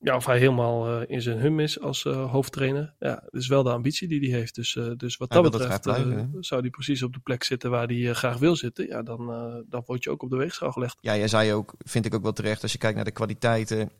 ja, 0.00 0.16
of 0.16 0.26
hij 0.26 0.38
helemaal 0.38 0.88
eh, 0.88 1.14
in 1.14 1.22
zijn 1.22 1.38
hum 1.38 1.60
is 1.60 1.80
als 1.80 2.04
eh, 2.04 2.30
hoofdtrainer. 2.30 2.94
Ja, 2.98 3.14
dat 3.30 3.40
is 3.40 3.48
wel 3.48 3.62
de 3.62 3.70
ambitie 3.70 4.08
die 4.08 4.30
hij 4.30 4.38
heeft. 4.38 4.54
Dus, 4.54 4.76
eh, 4.76 4.90
dus 4.96 5.16
wat 5.16 5.32
Hij 5.32 5.42
dat 5.42 5.52
betreft 5.52 5.82
blijven, 5.82 6.18
eh, 6.18 6.24
zou 6.40 6.60
hij 6.60 6.70
precies 6.70 7.02
op 7.02 7.12
de 7.12 7.20
plek 7.20 7.44
zitten 7.44 7.70
waar 7.70 7.86
hij 7.86 8.08
eh, 8.08 8.14
graag 8.14 8.38
wil 8.38 8.56
zitten. 8.56 8.86
Ja, 8.86 9.02
dan, 9.02 9.32
eh, 9.32 9.54
dan 9.68 9.82
word 9.86 10.04
je 10.04 10.10
ook 10.10 10.22
op 10.22 10.30
de 10.30 10.36
weegschaal 10.36 10.72
gelegd. 10.72 10.98
Ja, 11.00 11.16
jij 11.16 11.28
zei 11.28 11.52
ook, 11.52 11.74
vind 11.78 12.06
ik 12.06 12.14
ook 12.14 12.22
wel 12.22 12.32
terecht, 12.32 12.62
als 12.62 12.72
je 12.72 12.78
kijkt 12.78 12.96
naar 12.96 13.04
de 13.04 13.10
kwaliteiten, 13.10 13.90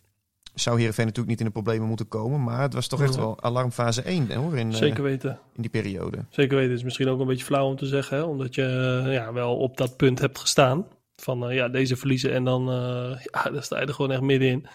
zou 0.54 0.76
Heerenveen 0.78 1.04
natuurlijk 1.04 1.30
niet 1.30 1.40
in 1.40 1.46
de 1.46 1.60
problemen 1.60 1.88
moeten 1.88 2.08
komen. 2.08 2.42
Maar 2.42 2.60
het 2.60 2.74
was 2.74 2.86
toch 2.86 3.02
echt 3.02 3.16
wel 3.16 3.42
alarmfase 3.42 4.02
1 4.02 4.34
hoor, 4.34 4.56
in, 4.56 4.70
eh, 4.70 4.76
Zeker 4.76 5.02
weten. 5.02 5.38
in 5.54 5.62
die 5.62 5.70
periode. 5.70 6.24
Zeker 6.28 6.56
weten. 6.56 6.70
Het 6.70 6.78
is 6.78 6.84
misschien 6.84 7.08
ook 7.08 7.20
een 7.20 7.26
beetje 7.26 7.44
flauw 7.44 7.66
om 7.66 7.76
te 7.76 7.86
zeggen, 7.86 8.16
hè? 8.16 8.22
omdat 8.22 8.54
je 8.54 8.62
eh, 9.04 9.12
ja, 9.12 9.32
wel 9.32 9.56
op 9.56 9.76
dat 9.76 9.96
punt 9.96 10.18
hebt 10.18 10.38
gestaan. 10.38 10.86
Van 11.16 11.48
eh, 11.48 11.54
ja, 11.54 11.68
deze 11.68 11.96
verliezen 11.96 12.32
en 12.32 12.44
dan 12.44 12.68
uh, 12.68 13.20
ja, 13.32 13.50
daar 13.50 13.62
sta 13.62 13.80
je 13.80 13.86
er 13.86 13.94
gewoon 13.94 14.10
echt 14.10 14.20
middenin. 14.20 14.66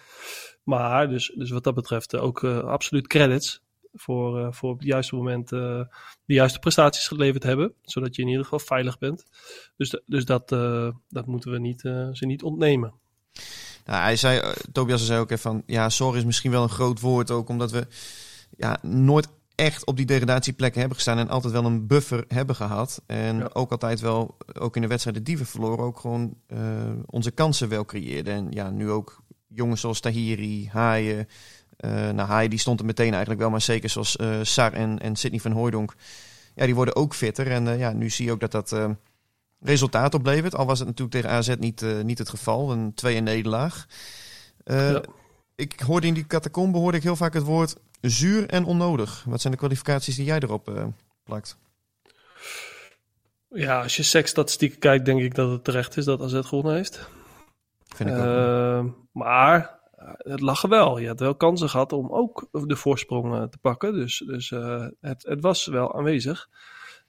Maar 0.63 1.10
dus, 1.10 1.34
dus 1.36 1.50
wat 1.50 1.63
dat 1.63 1.75
betreft 1.75 2.15
ook 2.15 2.41
uh, 2.41 2.60
absoluut 2.60 3.08
credits 3.08 3.63
voor, 3.94 4.53
voor 4.53 4.70
op 4.70 4.79
het 4.79 4.88
juiste 4.88 5.15
moment 5.15 5.50
de 5.50 5.88
juiste 6.25 6.60
prestaties 6.60 7.08
geleverd 7.08 7.44
hebben. 7.44 7.74
Zodat 7.82 8.15
je 8.15 8.22
in 8.22 8.27
ieder 8.27 8.44
geval 8.44 8.60
veilig 8.60 8.98
bent. 8.98 9.25
Dus, 9.77 10.01
dus 10.05 10.25
dat, 10.25 10.50
dat 11.10 11.25
moeten 11.25 11.51
we 11.51 11.60
niet, 11.60 11.79
ze 12.12 12.25
niet 12.25 12.44
ontnemen. 12.44 12.94
Nou, 13.85 14.01
hij 14.01 14.15
zei, 14.15 14.39
uh, 14.39 14.49
Tobias 14.71 15.05
zei 15.05 15.19
ook 15.19 15.31
even 15.31 15.51
van, 15.51 15.63
ja, 15.65 15.89
zorg 15.89 16.15
is 16.15 16.25
misschien 16.25 16.51
wel 16.51 16.63
een 16.63 16.69
groot 16.69 16.99
woord 16.99 17.31
ook, 17.31 17.49
omdat 17.49 17.71
we 17.71 17.87
ja, 18.57 18.77
nooit 18.81 19.27
echt 19.55 19.85
op 19.85 19.97
die 19.97 20.05
degradatieplekken 20.05 20.79
hebben 20.79 20.97
gestaan 20.97 21.17
en 21.17 21.29
altijd 21.29 21.53
wel 21.53 21.65
een 21.65 21.87
buffer 21.87 22.25
hebben 22.27 22.55
gehad. 22.55 23.01
En 23.05 23.37
ja. 23.37 23.49
ook 23.53 23.71
altijd 23.71 23.99
wel, 23.99 24.37
ook 24.59 24.75
in 24.75 24.81
de 24.81 24.87
wedstrijden 24.87 25.23
die 25.23 25.37
we 25.37 25.45
verloren, 25.45 25.85
ook 25.85 25.99
gewoon 25.99 26.35
uh, 26.47 26.59
onze 27.05 27.31
kansen 27.31 27.69
wel 27.69 27.85
creëerden. 27.85 28.33
En 28.33 28.47
ja, 28.49 28.69
nu 28.69 28.89
ook 28.89 29.23
jongens 29.47 29.81
zoals 29.81 29.99
Tahiri, 29.99 30.69
Haaien. 30.71 31.27
Uh, 31.79 31.91
nou, 31.91 32.27
Haaien 32.27 32.49
die 32.49 32.59
stond 32.59 32.79
er 32.79 32.85
meteen 32.85 33.11
eigenlijk 33.11 33.41
wel, 33.41 33.49
maar 33.49 33.61
zeker 33.61 33.89
zoals 33.89 34.17
uh, 34.21 34.39
Sar 34.41 34.73
en, 34.73 34.99
en 34.99 35.15
Sidney 35.15 35.39
van 35.39 35.51
Hooijdonk. 35.51 35.95
Ja, 36.55 36.65
die 36.65 36.75
worden 36.75 36.95
ook 36.95 37.13
fitter. 37.13 37.51
En 37.51 37.77
ja, 37.77 37.91
nu 37.93 38.09
zie 38.09 38.25
je 38.25 38.31
ook 38.31 38.39
dat 38.39 38.51
dat 38.51 38.75
resultaat 39.65 40.13
oplevert. 40.13 40.55
Al 40.55 40.65
was 40.65 40.79
het 40.79 40.88
natuurlijk 40.88 41.15
tegen 41.15 41.38
AZ 41.38 41.55
niet, 41.60 41.81
uh, 41.81 42.01
niet 42.01 42.17
het 42.17 42.29
geval. 42.29 42.72
Een 42.72 42.93
2 42.93 43.22
nederlaag. 43.22 43.86
Uh, 44.65 44.91
ja. 44.91 45.01
Ik 45.55 45.79
hoorde 45.79 46.07
in 46.07 46.13
die 46.13 46.27
catacombe 46.27 46.77
hoorde 46.77 46.98
ik 46.98 47.03
heel 47.03 47.15
vaak 47.15 47.34
het 47.34 47.43
woord 47.43 47.75
zuur 48.01 48.50
en 48.50 48.65
onnodig. 48.65 49.24
Wat 49.27 49.41
zijn 49.41 49.53
de 49.53 49.60
kwalificaties 49.60 50.15
die 50.15 50.25
jij 50.25 50.39
erop 50.39 50.69
uh, 50.69 50.86
plakt? 51.24 51.57
Ja, 53.50 53.81
als 53.81 53.95
je 53.95 54.03
seksstatistieken 54.03 54.79
kijkt, 54.79 55.05
denk 55.05 55.22
ik 55.22 55.36
dat 55.36 55.51
het 55.51 55.63
terecht 55.63 55.98
is 55.98 56.05
dat 56.05 56.22
AZ 56.22 56.39
gewonnen 56.41 56.74
heeft. 56.74 57.10
Vind 57.88 58.10
ik 58.10 58.15
ook. 58.15 58.93
Maar 59.12 59.79
het 60.17 60.39
lag 60.39 60.63
er 60.63 60.69
wel. 60.69 60.98
Je 60.98 61.07
had 61.07 61.19
wel 61.19 61.36
kansen 61.36 61.69
gehad 61.69 61.93
om 61.93 62.10
ook 62.10 62.48
de 62.51 62.75
voorsprong 62.75 63.51
te 63.51 63.57
pakken. 63.57 63.93
Dus, 63.93 64.24
dus 64.27 64.50
het, 65.00 65.24
het, 65.24 65.41
was 65.41 65.65
wel 65.65 65.95
aanwezig. 65.95 66.50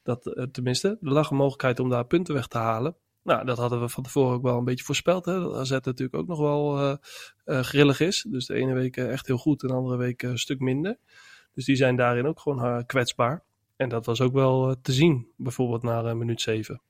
Dat, 0.07 0.27
uh, 0.27 0.45
tenminste, 0.45 0.89
er 0.89 1.13
lag 1.13 1.31
een 1.31 1.37
mogelijkheid 1.37 1.81
om 1.81 1.89
daar 1.89 2.07
punten 2.07 2.35
weg 2.35 2.47
te 2.47 2.59
halen. 2.59 2.97
Nou, 3.23 3.45
dat 3.45 3.59
hadden 3.59 3.81
we 3.81 3.89
van 3.89 4.03
tevoren 4.03 4.35
ook 4.35 4.43
wel 4.43 4.59
een 4.59 4.65
beetje 4.65 4.85
voorspeld. 4.85 5.25
Hè? 5.25 5.41
Dat 5.41 5.55
AZ 5.55 5.71
natuurlijk 5.71 6.15
ook 6.15 6.27
nog 6.27 6.39
wel 6.39 6.99
grillig 7.45 8.01
is. 8.01 8.27
Dus 8.29 8.47
de 8.47 8.55
ene 8.55 8.75
week 8.75 8.97
echt 8.97 9.27
heel 9.27 9.39
goed 9.39 9.63
en 9.63 9.69
de 9.69 9.75
andere 9.75 9.97
week 9.97 10.23
een 10.23 10.39
stuk 10.39 10.61
minder. 10.61 10.99
Dus 11.55 11.65
die 11.65 11.77
zijn 11.77 11.97
daarin 11.97 12.27
ook 12.27 12.41
gewoon 12.41 12.87
kwetsbaar. 12.87 13.45
En 13.77 13.89
dat 13.89 14.07
was 14.07 14.21
ook 14.21 14.33
wel 14.33 14.77
te 14.83 14.93
zien, 14.93 15.29
bijvoorbeeld 15.37 15.83
na 15.83 16.15
minuut 16.15 16.41
7. 16.41 16.81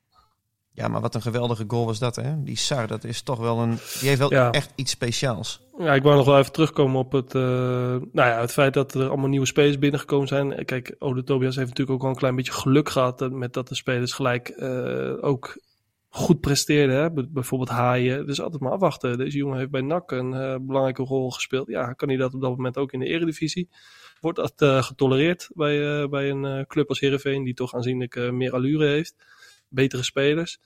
Ja, 0.77 0.87
maar 0.87 1.01
wat 1.01 1.15
een 1.15 1.21
geweldige 1.21 1.63
goal 1.67 1.85
was 1.85 1.99
dat, 1.99 2.15
hè? 2.15 2.43
Die 2.43 2.57
Sar, 2.57 2.87
dat 2.87 3.03
is 3.03 3.21
toch 3.21 3.39
wel 3.39 3.59
een... 3.59 3.77
Die 3.99 4.07
heeft 4.07 4.19
wel 4.19 4.31
ja. 4.31 4.51
echt 4.51 4.71
iets 4.75 4.91
speciaals. 4.91 5.61
Ja, 5.77 5.93
ik 5.93 6.03
wou 6.03 6.15
nog 6.15 6.25
wel 6.25 6.37
even 6.37 6.51
terugkomen 6.51 6.99
op 6.99 7.11
het... 7.11 7.33
Uh, 7.33 7.41
nou 7.41 8.01
ja, 8.11 8.39
het 8.39 8.51
feit 8.51 8.73
dat 8.73 8.93
er 8.93 9.07
allemaal 9.07 9.29
nieuwe 9.29 9.45
spelers 9.45 9.79
binnengekomen 9.79 10.27
zijn. 10.27 10.65
Kijk, 10.65 10.95
Ode 10.99 11.23
Tobias 11.23 11.55
heeft 11.55 11.67
natuurlijk 11.67 11.95
ook 11.95 12.01
wel 12.01 12.11
een 12.11 12.17
klein 12.17 12.35
beetje 12.35 12.51
geluk 12.51 12.89
gehad... 12.89 13.29
met 13.31 13.53
dat 13.53 13.67
de 13.67 13.75
spelers 13.75 14.13
gelijk 14.13 14.53
uh, 14.57 15.13
ook 15.23 15.61
goed 16.09 16.39
presteerden. 16.39 16.95
Hè? 16.95 17.27
Bijvoorbeeld 17.29 17.69
Haaien. 17.69 18.25
Dus 18.25 18.41
altijd 18.41 18.61
maar 18.61 18.71
afwachten. 18.71 19.17
Deze 19.17 19.37
jongen 19.37 19.57
heeft 19.57 19.71
bij 19.71 19.81
NAC 19.81 20.11
een 20.11 20.33
uh, 20.33 20.55
belangrijke 20.61 21.03
rol 21.03 21.31
gespeeld. 21.31 21.67
Ja, 21.67 21.93
kan 21.93 22.07
hij 22.07 22.17
dat 22.17 22.33
op 22.33 22.41
dat 22.41 22.49
moment 22.49 22.77
ook 22.77 22.91
in 22.91 22.99
de 22.99 23.05
eredivisie? 23.07 23.69
Wordt 24.19 24.37
dat 24.37 24.85
getolereerd 24.85 25.49
bij, 25.53 26.09
bij 26.09 26.29
een 26.29 26.65
club 26.67 26.89
als 26.89 26.99
Heerenveen... 26.99 27.43
die 27.43 27.53
toch 27.53 27.73
aanzienlijk 27.73 28.31
meer 28.31 28.53
allure 28.53 28.87
heeft? 28.87 29.15
Betere 29.69 30.03
spelers. 30.03 30.59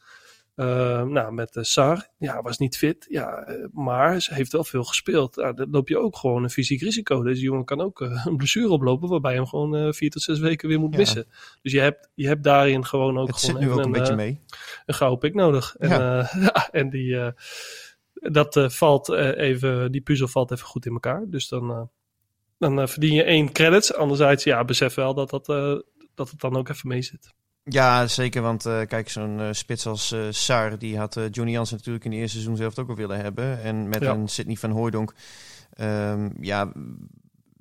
Uh, 0.55 1.03
nou, 1.03 1.33
met 1.33 1.55
uh, 1.55 1.63
Sar, 1.63 2.07
ja, 2.17 2.41
was 2.41 2.57
niet 2.57 2.77
fit. 2.77 3.05
Ja, 3.09 3.49
uh, 3.49 3.65
maar 3.71 4.21
ze 4.21 4.33
heeft 4.33 4.51
wel 4.51 4.63
veel 4.63 4.83
gespeeld. 4.83 5.35
Nou, 5.35 5.53
dan 5.53 5.69
loop 5.71 5.87
je 5.87 5.97
ook 5.97 6.17
gewoon 6.17 6.43
een 6.43 6.49
fysiek 6.49 6.81
risico. 6.81 7.23
Deze 7.23 7.41
jongen 7.41 7.65
kan 7.65 7.81
ook 7.81 8.01
uh, 8.01 8.25
een 8.25 8.37
blessure 8.37 8.69
oplopen, 8.69 9.09
waarbij 9.09 9.31
je 9.31 9.37
hem 9.37 9.47
gewoon 9.47 9.93
vier 9.93 10.09
tot 10.09 10.21
zes 10.21 10.39
weken 10.39 10.67
weer 10.67 10.79
moet 10.79 10.91
ja. 10.93 10.97
missen. 10.97 11.25
Dus 11.61 11.71
je 11.71 11.79
hebt, 11.79 12.09
je 12.13 12.27
hebt 12.27 12.43
daarin 12.43 12.85
gewoon 12.85 13.17
ook 13.17 13.27
Het 13.27 13.37
gewoon 13.37 13.55
zit 13.55 13.65
nu 13.65 13.71
ook 13.71 13.79
een, 13.79 13.85
een 13.85 13.91
beetje 13.91 14.15
mee. 14.15 14.39
een 14.85 14.93
gouden 14.93 15.19
pik 15.19 15.33
nodig. 15.33 15.75
En, 15.75 15.89
Ja. 15.89 16.29
ja, 16.39 16.69
en 16.71 16.89
die, 16.89 17.33
dat 18.13 18.65
valt 18.67 19.09
even, 19.13 19.91
die 19.91 20.01
puzzel 20.01 20.27
valt 20.27 20.51
even 20.51 20.65
goed 20.65 20.85
in 20.85 20.93
elkaar. 20.93 21.25
Dus 21.27 21.47
dan, 21.47 21.89
dan 22.57 22.87
verdien 22.87 23.13
je 23.13 23.23
één 23.23 23.51
credits. 23.51 23.93
Anderzijds, 23.93 24.43
ja, 24.43 24.65
besef 24.65 24.93
wel 24.93 25.13
dat, 25.13 25.29
dat, 25.29 25.45
dat 26.15 26.29
het 26.29 26.39
dan 26.39 26.57
ook 26.57 26.69
even 26.69 26.87
mee 26.87 27.01
zit. 27.01 27.33
Ja, 27.63 28.07
zeker. 28.07 28.41
Want 28.41 28.65
uh, 28.65 28.81
kijk, 28.87 29.09
zo'n 29.09 29.39
uh, 29.39 29.47
spits 29.51 29.87
als 29.87 30.11
uh, 30.11 30.21
Sar, 30.29 30.77
die 30.77 30.97
had 30.97 31.19
Johnny 31.31 31.51
Jansen 31.51 31.77
natuurlijk 31.77 32.05
in 32.05 32.11
het 32.11 32.19
eerste 32.19 32.37
seizoen 32.37 32.57
zelf 32.57 32.79
ook 32.79 32.89
al 32.89 32.95
willen 32.95 33.19
hebben. 33.19 33.61
En 33.61 33.89
met 33.89 34.01
Ja. 34.01 34.11
een 34.13 34.27
Sidney 34.27 34.55
van 34.55 34.71
Hooijdonk, 34.71 35.13
um, 35.79 36.33
ja, 36.39 36.71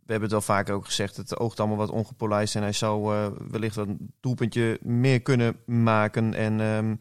we 0.07 0.17
hebben 0.17 0.31
het 0.31 0.47
wel 0.47 0.57
vaker 0.57 0.75
ook 0.75 0.85
gezegd, 0.85 1.17
het 1.17 1.39
oogt 1.39 1.59
allemaal 1.61 1.77
wat 1.77 1.91
ongepolijst 1.91 2.57
en 2.57 2.63
hij 2.63 2.73
zou 2.73 3.13
wellicht 3.51 3.75
wat 3.75 3.89
een 3.89 4.13
doelpuntje 4.21 4.79
meer 4.83 5.21
kunnen 5.21 5.57
maken. 5.67 6.35
En 6.35 6.61
um, 6.61 6.99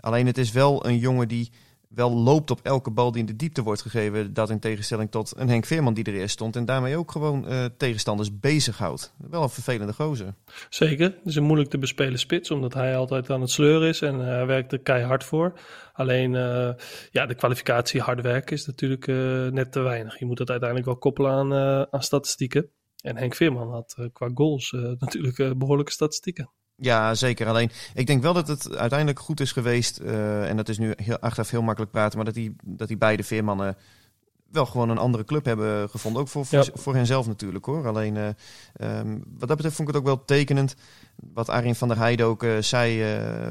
alleen 0.00 0.26
het 0.26 0.38
is 0.38 0.52
wel 0.52 0.86
een 0.86 0.98
jongen 0.98 1.28
die 1.28 1.50
wel 1.94 2.10
loopt 2.10 2.50
op 2.50 2.60
elke 2.62 2.90
bal 2.90 3.12
die 3.12 3.20
in 3.20 3.26
de 3.26 3.36
diepte 3.36 3.62
wordt 3.62 3.82
gegeven. 3.82 4.34
Dat 4.34 4.50
in 4.50 4.58
tegenstelling 4.58 5.10
tot 5.10 5.32
een 5.36 5.48
Henk 5.48 5.64
Veerman 5.64 5.94
die 5.94 6.04
er 6.04 6.14
eerst 6.14 6.32
stond. 6.32 6.56
En 6.56 6.64
daarmee 6.64 6.96
ook 6.96 7.10
gewoon 7.10 7.52
uh, 7.52 7.64
tegenstanders 7.76 8.38
bezighoudt. 8.38 9.14
Wel 9.30 9.42
een 9.42 9.48
vervelende 9.48 9.92
gozer. 9.92 10.34
Zeker. 10.68 11.04
Het 11.04 11.26
is 11.26 11.36
een 11.36 11.42
moeilijk 11.42 11.70
te 11.70 11.78
bespelen 11.78 12.18
spits, 12.18 12.50
omdat 12.50 12.74
hij 12.74 12.96
altijd 12.96 13.30
aan 13.30 13.40
het 13.40 13.50
sleuren 13.50 13.88
is 13.88 14.00
en 14.00 14.18
hij 14.18 14.40
uh, 14.40 14.46
werkt 14.46 14.72
er 14.72 14.78
keihard 14.78 15.24
voor. 15.24 15.60
Alleen 15.92 16.32
uh, 16.32 16.70
ja, 17.10 17.26
de 17.26 17.34
kwalificatie 17.34 18.00
hard 18.00 18.20
werken 18.20 18.56
is 18.56 18.66
natuurlijk 18.66 19.06
net 19.52 19.72
te 19.72 19.80
weinig. 19.80 20.18
Je 20.18 20.26
moet 20.26 20.38
het 20.38 20.50
uiteindelijk 20.50 20.88
wel 20.88 20.98
koppelen 20.98 21.30
aan, 21.30 21.54
aan 21.90 22.02
statistieken. 22.02 22.70
En 22.96 23.16
Henk 23.16 23.34
Veerman 23.34 23.70
had 23.70 24.08
qua 24.12 24.30
goals 24.34 24.70
natuurlijk 24.98 25.58
behoorlijke 25.58 25.92
statistieken. 25.92 26.50
Ja, 26.76 27.14
zeker. 27.14 27.46
Alleen, 27.46 27.70
ik 27.94 28.06
denk 28.06 28.22
wel 28.22 28.32
dat 28.32 28.48
het 28.48 28.76
uiteindelijk 28.76 29.20
goed 29.20 29.40
is 29.40 29.52
geweest. 29.52 30.00
Uh, 30.00 30.48
en 30.48 30.56
dat 30.56 30.68
is 30.68 30.78
nu 30.78 30.92
heel, 30.96 31.18
achteraf 31.18 31.50
heel 31.50 31.62
makkelijk 31.62 31.92
praten. 31.92 32.16
Maar 32.16 32.24
dat 32.24 32.34
die, 32.34 32.56
dat 32.64 32.88
die 32.88 32.96
beide 32.96 33.22
veermannen 33.22 33.76
wel 34.50 34.66
gewoon 34.66 34.88
een 34.88 34.98
andere 34.98 35.24
club 35.24 35.44
hebben 35.44 35.90
gevonden. 35.90 36.22
Ook 36.22 36.28
voor, 36.28 36.46
voor, 36.46 36.58
ja. 36.58 36.70
voor 36.74 36.94
henzelf 36.94 37.26
natuurlijk 37.26 37.64
hoor. 37.64 37.86
Alleen, 37.86 38.14
uh, 38.14 38.98
um, 38.98 39.24
wat 39.38 39.48
dat 39.48 39.56
betreft 39.56 39.76
vond 39.76 39.88
ik 39.88 39.94
het 39.94 40.02
ook 40.02 40.08
wel 40.08 40.24
tekenend. 40.24 40.74
Wat 41.16 41.48
Arjen 41.48 41.76
van 41.76 41.88
der 41.88 41.96
Heijden 41.96 42.26
ook 42.26 42.42
uh, 42.42 42.58
zei 42.58 42.98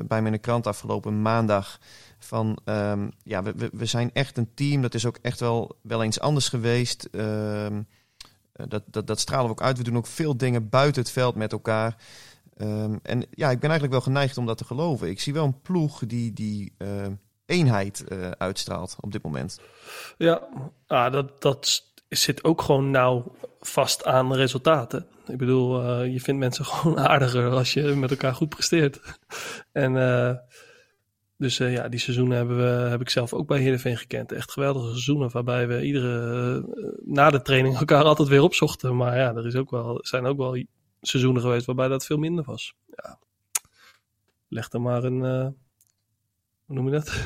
bij 0.08 0.22
me 0.22 0.26
in 0.26 0.32
de 0.32 0.38
krant 0.38 0.68
afgelopen 0.68 1.22
maandag. 1.22 1.80
Van, 2.20 2.58
um, 2.66 3.12
ja, 3.24 3.44
we, 3.44 3.70
we 3.74 3.86
zijn 3.86 4.10
echt 4.14 4.38
een 4.38 4.52
team. 4.54 4.82
Dat 4.82 4.94
is 4.94 5.06
ook 5.06 5.18
echt 5.22 5.40
wel, 5.40 5.78
wel 5.82 6.04
eens 6.04 6.20
anders 6.20 6.50
geweest. 6.50 7.08
Um, 7.12 7.88
dat, 8.68 8.84
dat, 8.86 9.08
dat 9.08 9.20
stralen 9.20 9.46
we 9.46 9.52
ook 9.52 9.62
uit. 9.62 9.78
We 9.78 9.84
doen 9.84 9.98
ook 9.98 10.08
veel 10.08 10.38
dingen 10.38 10.70
buiten 10.70 11.02
het 11.02 11.12
veld 11.12 11.36
met 11.36 11.52
elkaar. 11.52 11.96
Um, 12.62 13.00
en 13.04 13.20
ja, 13.20 13.50
ik 13.50 13.60
ben 13.60 13.70
eigenlijk 13.70 13.92
wel 13.92 14.02
geneigd 14.02 14.38
om 14.38 14.46
dat 14.46 14.58
te 14.58 14.66
geloven. 14.66 15.10
Ik 15.10 15.20
zie 15.20 15.34
wel 15.34 15.46
een 15.46 15.62
ploeg 15.62 16.00
die 16.06 16.34
die 16.34 16.74
uh, 16.78 17.08
eenheid 17.46 18.06
uh, 18.10 18.32
uitstraalt 18.32 18.96
op 19.00 19.12
dit 19.12 19.24
moment. 19.24 19.60
Ja, 20.18 20.48
ah, 20.88 21.12
dat, 21.12 21.42
dat 21.42 21.84
zit 22.10 22.44
ook 22.44 22.62
gewoon 22.62 22.92
nauw 22.92 23.36
vast 23.60 24.06
aan 24.06 24.34
resultaten. 24.34 25.06
Ik 25.28 25.38
bedoel, 25.38 25.84
uh, 25.84 26.14
je 26.14 26.20
vindt 26.20 26.40
mensen 26.40 26.66
gewoon 26.76 27.00
aardiger 27.00 27.50
als 27.50 27.74
je 27.74 27.84
met 27.84 28.12
elkaar 28.12 28.36
goed 28.36 28.50
presteert. 28.50 29.00
en 29.72 29.94
dus 31.38 31.58
ja, 31.58 31.90
die 31.90 32.00
seizoenen 32.00 32.38
hebben 32.38 32.58
we, 32.58 32.90
heb 32.90 33.02
ik 33.02 33.10
zelf 33.10 33.34
ook 33.34 33.48
bij 33.48 33.60
Heerenveen 33.60 33.98
gekend. 33.98 34.32
Echt 34.32 34.52
geweldige 34.52 34.90
seizoenen 34.90 35.32
waarbij 35.32 35.68
we 35.68 35.84
iedere 35.84 36.66
na 37.06 37.30
de 37.30 37.42
training 37.42 37.78
elkaar 37.78 38.04
altijd 38.04 38.28
weer 38.28 38.42
opzochten. 38.42 38.96
Maar 38.96 39.18
ja, 39.18 39.36
er 39.36 39.46
is 39.46 39.56
ook 39.56 39.72
wel, 39.72 40.00
zijn 40.02 40.26
ook 40.26 40.38
wel 40.38 40.56
seizoenen 41.02 41.42
geweest 41.42 41.66
waarbij 41.66 41.88
dat 41.88 42.06
veel 42.06 42.18
minder 42.18 42.44
was. 42.44 42.76
Ja. 42.96 43.20
Leg 44.48 44.72
er 44.72 44.82
maar 44.82 45.04
een. 45.04 45.24
Uh, 45.24 45.48
hoe 46.66 46.76
noem 46.76 46.86
je 46.86 46.92
dat? 46.92 47.14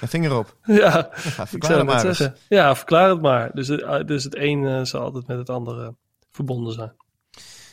Een 0.00 0.08
vinger 0.08 0.36
op. 0.36 0.56
Ja, 0.66 1.10
ja 1.36 1.46
zou 1.46 1.74
het 1.74 1.86
maar 1.86 2.00
zeggen. 2.00 2.36
Ja, 2.48 2.76
verklaar 2.76 3.08
het 3.08 3.20
maar. 3.20 3.50
Dus, 3.54 3.68
het, 3.68 4.08
dus 4.08 4.24
het 4.24 4.36
een 4.36 4.62
uh, 4.62 4.84
zal 4.84 5.02
altijd 5.02 5.26
met 5.26 5.38
het 5.38 5.50
andere 5.50 5.94
verbonden 6.30 6.72
zijn. 6.72 6.92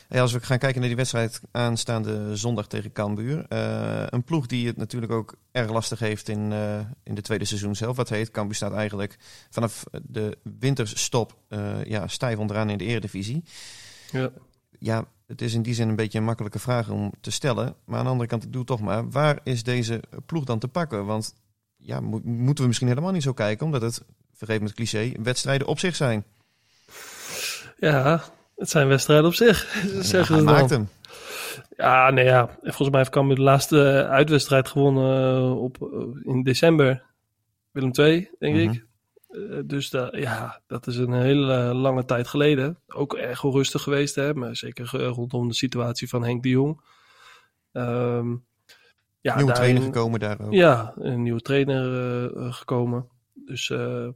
Hey, 0.08 0.20
als 0.20 0.32
we 0.32 0.40
gaan 0.40 0.58
kijken 0.58 0.78
naar 0.78 0.88
die 0.88 0.96
wedstrijd 0.96 1.40
aanstaande 1.50 2.36
zondag 2.36 2.66
tegen 2.66 2.92
Cambuur. 2.92 3.46
eh, 3.48 4.06
een 4.06 4.24
ploeg 4.24 4.46
die 4.46 4.66
het 4.66 4.76
natuurlijk 4.76 5.12
ook 5.12 5.36
erg 5.50 5.70
lastig 5.70 5.98
heeft 5.98 6.28
in, 6.28 6.52
eh, 6.52 6.78
in 7.02 7.14
de 7.14 7.20
tweede 7.20 7.44
seizoen 7.44 7.74
zelf. 7.74 7.96
Wat 7.96 8.08
heet, 8.08 8.30
Cambuur 8.30 8.54
staat 8.54 8.72
eigenlijk 8.72 9.16
vanaf 9.50 9.84
de 10.02 10.38
winterstop 10.58 11.36
eh, 11.48 11.84
ja, 11.84 12.06
stijf 12.06 12.38
onderaan 12.38 12.70
in 12.70 12.78
de 12.78 12.84
eredivisie. 12.84 13.44
Ja. 14.10 14.30
Ja, 14.78 15.04
het 15.26 15.40
is 15.42 15.54
in 15.54 15.62
die 15.62 15.74
zin 15.74 15.88
een 15.88 15.96
beetje 15.96 16.18
een 16.18 16.24
makkelijke 16.24 16.58
vraag 16.58 16.88
om 16.90 17.12
te 17.20 17.30
stellen. 17.30 17.74
Maar 17.84 17.98
aan 17.98 18.04
de 18.04 18.10
andere 18.10 18.28
kant, 18.28 18.42
doe 18.42 18.58
het 18.58 18.66
toch 18.66 18.80
maar. 18.80 19.10
Waar 19.10 19.38
is 19.44 19.62
deze 19.62 20.02
ploeg 20.26 20.44
dan 20.44 20.58
te 20.58 20.68
pakken? 20.68 21.06
Want 21.06 21.34
ja, 21.76 22.00
mo- 22.00 22.20
moeten 22.24 22.60
we 22.62 22.66
misschien 22.68 22.88
helemaal 22.88 23.12
niet 23.12 23.22
zo 23.22 23.32
kijken, 23.32 23.66
omdat 23.66 23.82
het, 23.82 24.02
vergeet 24.34 24.60
me 24.60 24.66
het 24.66 24.74
cliché, 24.74 25.12
wedstrijden 25.22 25.66
op 25.66 25.78
zich 25.78 25.96
zijn. 25.96 26.24
ja, 27.76 28.22
het 28.56 28.70
zijn 28.70 28.88
wedstrijden 28.88 29.26
op 29.26 29.34
zich, 29.34 29.82
zeggen 30.00 30.36
dan. 30.36 30.44
maakt 30.44 30.70
hem. 30.70 30.88
Ja, 31.76 32.10
nee 32.10 32.24
ja. 32.24 32.40
En 32.40 32.58
Volgens 32.62 32.88
mij 32.90 32.98
heeft 32.98 33.10
Cambuur 33.10 33.36
de 33.36 33.42
laatste 33.42 33.88
eh, 33.88 34.10
uitwedstrijd 34.10 34.68
gewonnen 34.68 35.34
eh, 35.36 35.62
op, 35.62 35.82
eh, 35.82 36.32
in 36.34 36.42
december. 36.42 37.02
Willem 37.70 37.90
II, 37.92 38.28
denk 38.38 38.54
Mhm. 38.54 38.62
ik. 38.70 38.84
Eh, 39.28 39.40
dus 39.64 39.90
da- 39.90 40.08
ja, 40.16 40.60
dat 40.66 40.86
is 40.86 40.96
een 40.96 41.12
hele 41.12 41.74
lange 41.74 42.04
tijd 42.04 42.28
geleden. 42.28 42.78
Ook 42.86 43.14
erg 43.14 43.44
onrustig 43.44 43.82
geweest, 43.82 44.14
hè. 44.14 44.34
Maar 44.34 44.56
zeker 44.56 44.90
eh, 45.00 45.08
rondom 45.08 45.48
de 45.48 45.54
situatie 45.54 46.08
van 46.08 46.24
Henk 46.24 46.42
de 46.42 46.48
Jong. 46.48 46.80
Ehm, 47.72 48.30
ja, 49.20 49.36
Nieuwe 49.36 49.52
daarin- 49.52 49.54
trainer 49.54 49.82
gekomen 49.82 50.20
daar 50.20 50.40
ook. 50.40 50.52
Ja, 50.52 50.92
een 50.96 51.22
nieuwe 51.22 51.40
trainer 51.40 51.84
eh, 51.92 52.24
eh, 52.46 52.52
gekomen. 52.52 53.08
Dus 53.34 53.70
eh 53.70 54.08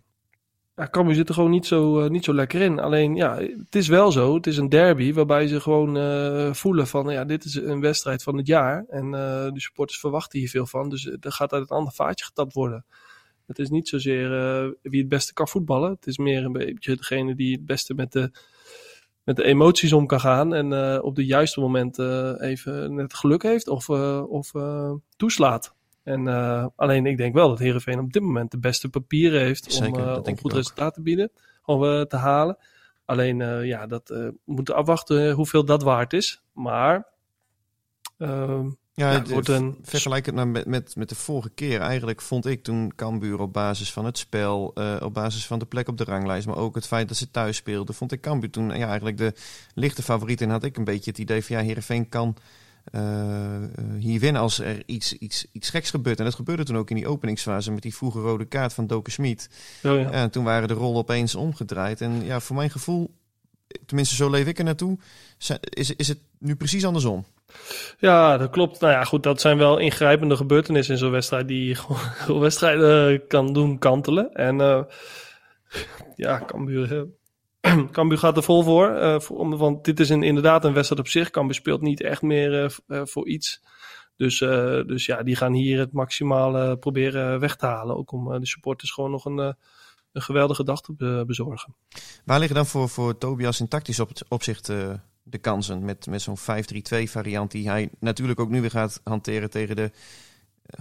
ja, 0.75 1.13
zit 1.15 1.29
er 1.29 1.35
gewoon 1.35 1.51
niet 1.51 1.67
zo, 1.67 2.01
eh, 2.01 2.11
niet 2.11 2.25
zo 2.25 2.35
lekker 2.35 2.61
in. 2.61 2.79
Alleen 2.79 3.15
ja, 3.15 3.37
het 3.39 3.75
is 3.75 3.89
wel 3.89 4.13
zo. 4.13 4.35
Het 4.35 4.47
is 4.47 4.57
een 4.57 4.69
derby 4.69 5.13
waarbij 5.13 5.47
ze 5.47 5.61
gewoon 5.61 5.97
eh, 5.97 6.53
voelen 6.53 6.87
van 6.87 7.13
ja, 7.13 7.25
dit 7.25 7.45
is 7.45 7.55
een 7.55 7.81
wedstrijd 7.81 8.23
van 8.23 8.37
het 8.37 8.47
jaar. 8.47 8.85
En 8.89 9.05
eh, 9.05 9.53
de 9.53 9.61
supporters 9.61 10.01
verwachten 10.01 10.39
hier 10.39 10.49
veel 10.49 10.67
van. 10.67 10.89
Dus 10.89 11.07
eh, 11.09 11.15
er 11.21 11.33
gaat 11.33 11.53
uit 11.53 11.63
een 11.71 11.77
ander 11.77 11.93
vaatje 11.93 12.25
getapt 12.25 12.53
worden. 12.53 12.85
Het 13.51 13.59
is 13.59 13.71
niet 13.71 13.89
zozeer 13.89 14.39
eh, 14.39 14.69
wie 14.83 15.01
het 15.01 15.09
beste 15.09 15.33
kan 15.33 15.49
voetballen. 15.49 15.91
Het 15.91 16.07
is 16.07 16.19
meer 16.19 16.45
een 16.45 16.53
beetje 16.53 16.97
degene 16.97 17.35
die 17.35 17.53
het 17.53 17.67
beste 17.67 17.95
met 17.95 18.13
de, 18.13 18.31
met 19.25 19.37
de 19.37 19.45
emoties 19.45 19.93
om 19.93 20.07
kan 20.07 20.21
gaan. 20.21 20.55
En 20.55 20.73
eh, 20.73 21.03
op 21.03 21.15
de 21.15 21.27
juiste 21.27 21.61
moment 21.61 21.99
eh, 21.99 22.33
even 22.39 22.95
net 22.95 23.15
geluk 23.15 23.43
heeft 23.43 23.69
of, 23.69 23.89
of 24.29 24.53
toeslaat. 25.17 25.75
En 26.03 26.27
alleen 26.77 27.07
ik 27.07 27.17
denk 27.17 27.35
wel 27.35 27.49
dat 27.49 27.59
Herenveen 27.59 27.99
op 27.99 28.13
dit 28.13 28.23
moment 28.23 28.51
de 28.51 28.59
beste 28.59 28.89
papieren 28.89 29.41
heeft 29.41 29.73
Zeker, 29.73 30.19
om, 30.19 30.25
om 30.25 30.39
goed 30.39 30.53
resultaat 30.53 30.95
te 30.95 31.03
bieden, 31.03 31.31
om 31.65 31.81
te 32.07 32.17
halen. 32.17 32.57
Alleen 33.05 33.67
ja, 33.67 33.87
dat 33.87 34.15
moeten 34.45 34.75
afwachten 34.75 35.33
hoeveel 35.33 35.65
dat 35.65 35.83
waard 35.83 36.13
is. 36.13 36.43
Maar 36.53 37.07
uh, 38.19 38.67
Ja, 38.93 39.09
het 39.09 39.31
wordt 39.31 39.49
een 39.49 39.79
Vergelijk 39.83 40.27
het 40.27 40.35
nou 40.35 40.47
met, 40.47 40.67
met, 40.67 40.97
met 40.97 41.09
de 41.09 41.15
vorige 41.15 41.51
keer. 41.51 41.81
Eigenlijk 41.81 42.21
vond 42.21 42.47
ik 42.47 42.63
toen 42.63 42.93
Cambuur 42.97 43.41
op 43.41 43.53
basis 43.53 43.93
van 43.93 44.05
het 44.05 44.19
spel, 44.19 44.71
eh, 44.75 44.97
op 45.01 45.15
basis 45.15 45.47
van 45.47 45.59
de 45.59 45.67
plek 45.67 45.89
op 45.89 45.99
de 45.99 46.05
ranglijst, 46.05 46.47
maar 46.47 46.57
ook 46.57 46.75
het 46.75 46.87
feit 46.87 47.09
dat 47.09 47.17
ze 47.17 47.31
thuis 47.31 47.57
speelden, 47.57 47.95
vond 47.95 48.13
ik 48.13 48.21
Cambuur 48.21 48.51
toen 48.51 48.77
ja, 48.77 48.87
eigenlijk 48.87 49.17
de 49.17 49.33
lichte 49.75 50.03
favoriet. 50.03 50.41
En 50.41 50.51
had 50.51 50.65
ik 50.65 50.77
een 50.77 50.85
beetje 50.85 51.11
het 51.11 51.21
idee 51.21 51.45
van 51.45 51.57
ja, 51.57 51.63
Heerenveen 51.63 52.09
kan 52.09 52.37
eh, 52.85 53.65
eh, 53.65 53.71
hier 53.99 54.21
winnen 54.21 54.43
als 54.43 54.59
er 54.59 54.83
iets, 54.87 55.13
iets, 55.13 55.47
iets 55.53 55.71
geks 55.71 55.91
gebeurt. 55.91 56.19
En 56.19 56.25
dat 56.25 56.35
gebeurde 56.35 56.65
toen 56.65 56.77
ook 56.77 56.91
in 56.91 56.97
die 56.97 57.09
openingsfase 57.09 57.73
met 57.73 57.83
die 57.83 57.95
vroege 57.95 58.21
rode 58.21 58.45
kaart 58.45 58.73
van 58.73 58.87
Doken 58.87 59.13
Smit. 59.13 59.49
oh, 59.85 60.01
ja. 60.01 60.11
En 60.11 60.31
toen 60.31 60.45
waren 60.45 60.69
de 60.69 60.75
rollen 60.75 60.99
opeens 60.99 61.35
omgedraaid. 61.35 62.01
En 62.01 62.25
ja, 62.25 62.41
voor 62.41 62.57
mijn 62.57 62.71
gevoel, 62.71 63.15
tenminste 63.87 64.15
zo 64.15 64.31
leef 64.31 64.47
ik 64.47 64.59
er 64.59 64.65
naartoe, 64.65 64.99
is, 65.61 65.91
is 65.91 66.09
het 66.09 66.19
nu 66.39 66.57
precies 66.57 66.85
andersom. 66.85 67.25
Ja, 67.99 68.37
dat 68.37 68.51
klopt. 68.51 68.81
Nou 68.81 68.93
ja, 68.93 69.05
goed, 69.05 69.23
dat 69.23 69.41
zijn 69.41 69.59
wel 69.59 69.79
ingrijpende 69.79 70.37
gebeurtenissen 70.37 70.95
in 70.95 71.01
zo'n 71.01 71.11
wedstrijd 71.11 71.49
die 71.49 71.75
gewoon 71.75 72.41
wedstrijden 72.49 73.27
kan 73.27 73.53
doen 73.53 73.79
kantelen. 73.79 74.33
En 74.33 74.59
uh, 74.61 74.83
ja, 76.17 76.47
uh, 76.57 77.03
Cambuur 77.93 78.19
gaat 78.19 78.37
er 78.37 78.43
vol 78.43 78.63
voor, 78.63 79.21
want 79.59 79.85
dit 79.85 80.01
is 80.01 80.09
een, 80.09 80.23
inderdaad 80.23 80.65
een 80.65 80.73
wedstrijd 80.73 81.01
op 81.01 81.09
zich. 81.09 81.31
Cambuur 81.31 81.55
speelt 81.55 81.81
niet 81.81 82.03
echt 82.03 82.23
meer 82.23 82.79
voor 82.87 83.29
iets. 83.29 83.63
Dus, 84.17 84.39
dus 84.87 85.07
ja, 85.07 85.23
die 85.23 85.37
gaan 85.37 85.53
hier 85.53 85.79
het 85.79 85.93
maximale 85.93 86.77
proberen 86.77 87.41
weg 87.41 87.57
te 87.57 87.67
halen. 87.67 87.97
Ook 87.97 88.13
om 88.13 88.41
de 88.41 88.47
supporters 88.47 88.91
gewoon 88.91 89.11
nog 89.11 89.25
een, 89.25 89.55
een 90.13 90.23
geweldige 90.23 90.65
dag 90.65 90.81
te 90.81 90.93
be 90.93 91.25
bezorgen. 91.27 91.75
Waar 92.25 92.39
liggen 92.39 92.57
dan 92.57 92.67
voor, 92.67 92.89
voor 92.89 93.19
Tobias 93.19 93.61
in 93.61 93.69
tactisch 93.69 94.01
op 94.01 94.11
opzicht 94.29 94.69
uh, 94.69 94.95
de 95.31 95.39
kansen 95.39 95.85
met, 95.85 96.07
met 96.07 96.23
zo'n 96.23 96.39
5-3-2 96.39 96.43
variant 97.03 97.51
die 97.51 97.69
hij 97.69 97.91
natuurlijk 97.99 98.41
ook 98.41 98.51
nu 98.51 98.61
weer 98.61 98.71
gaat 98.71 99.01
hanteren 99.05 99.51
tegen 99.51 99.77
de 99.77 99.91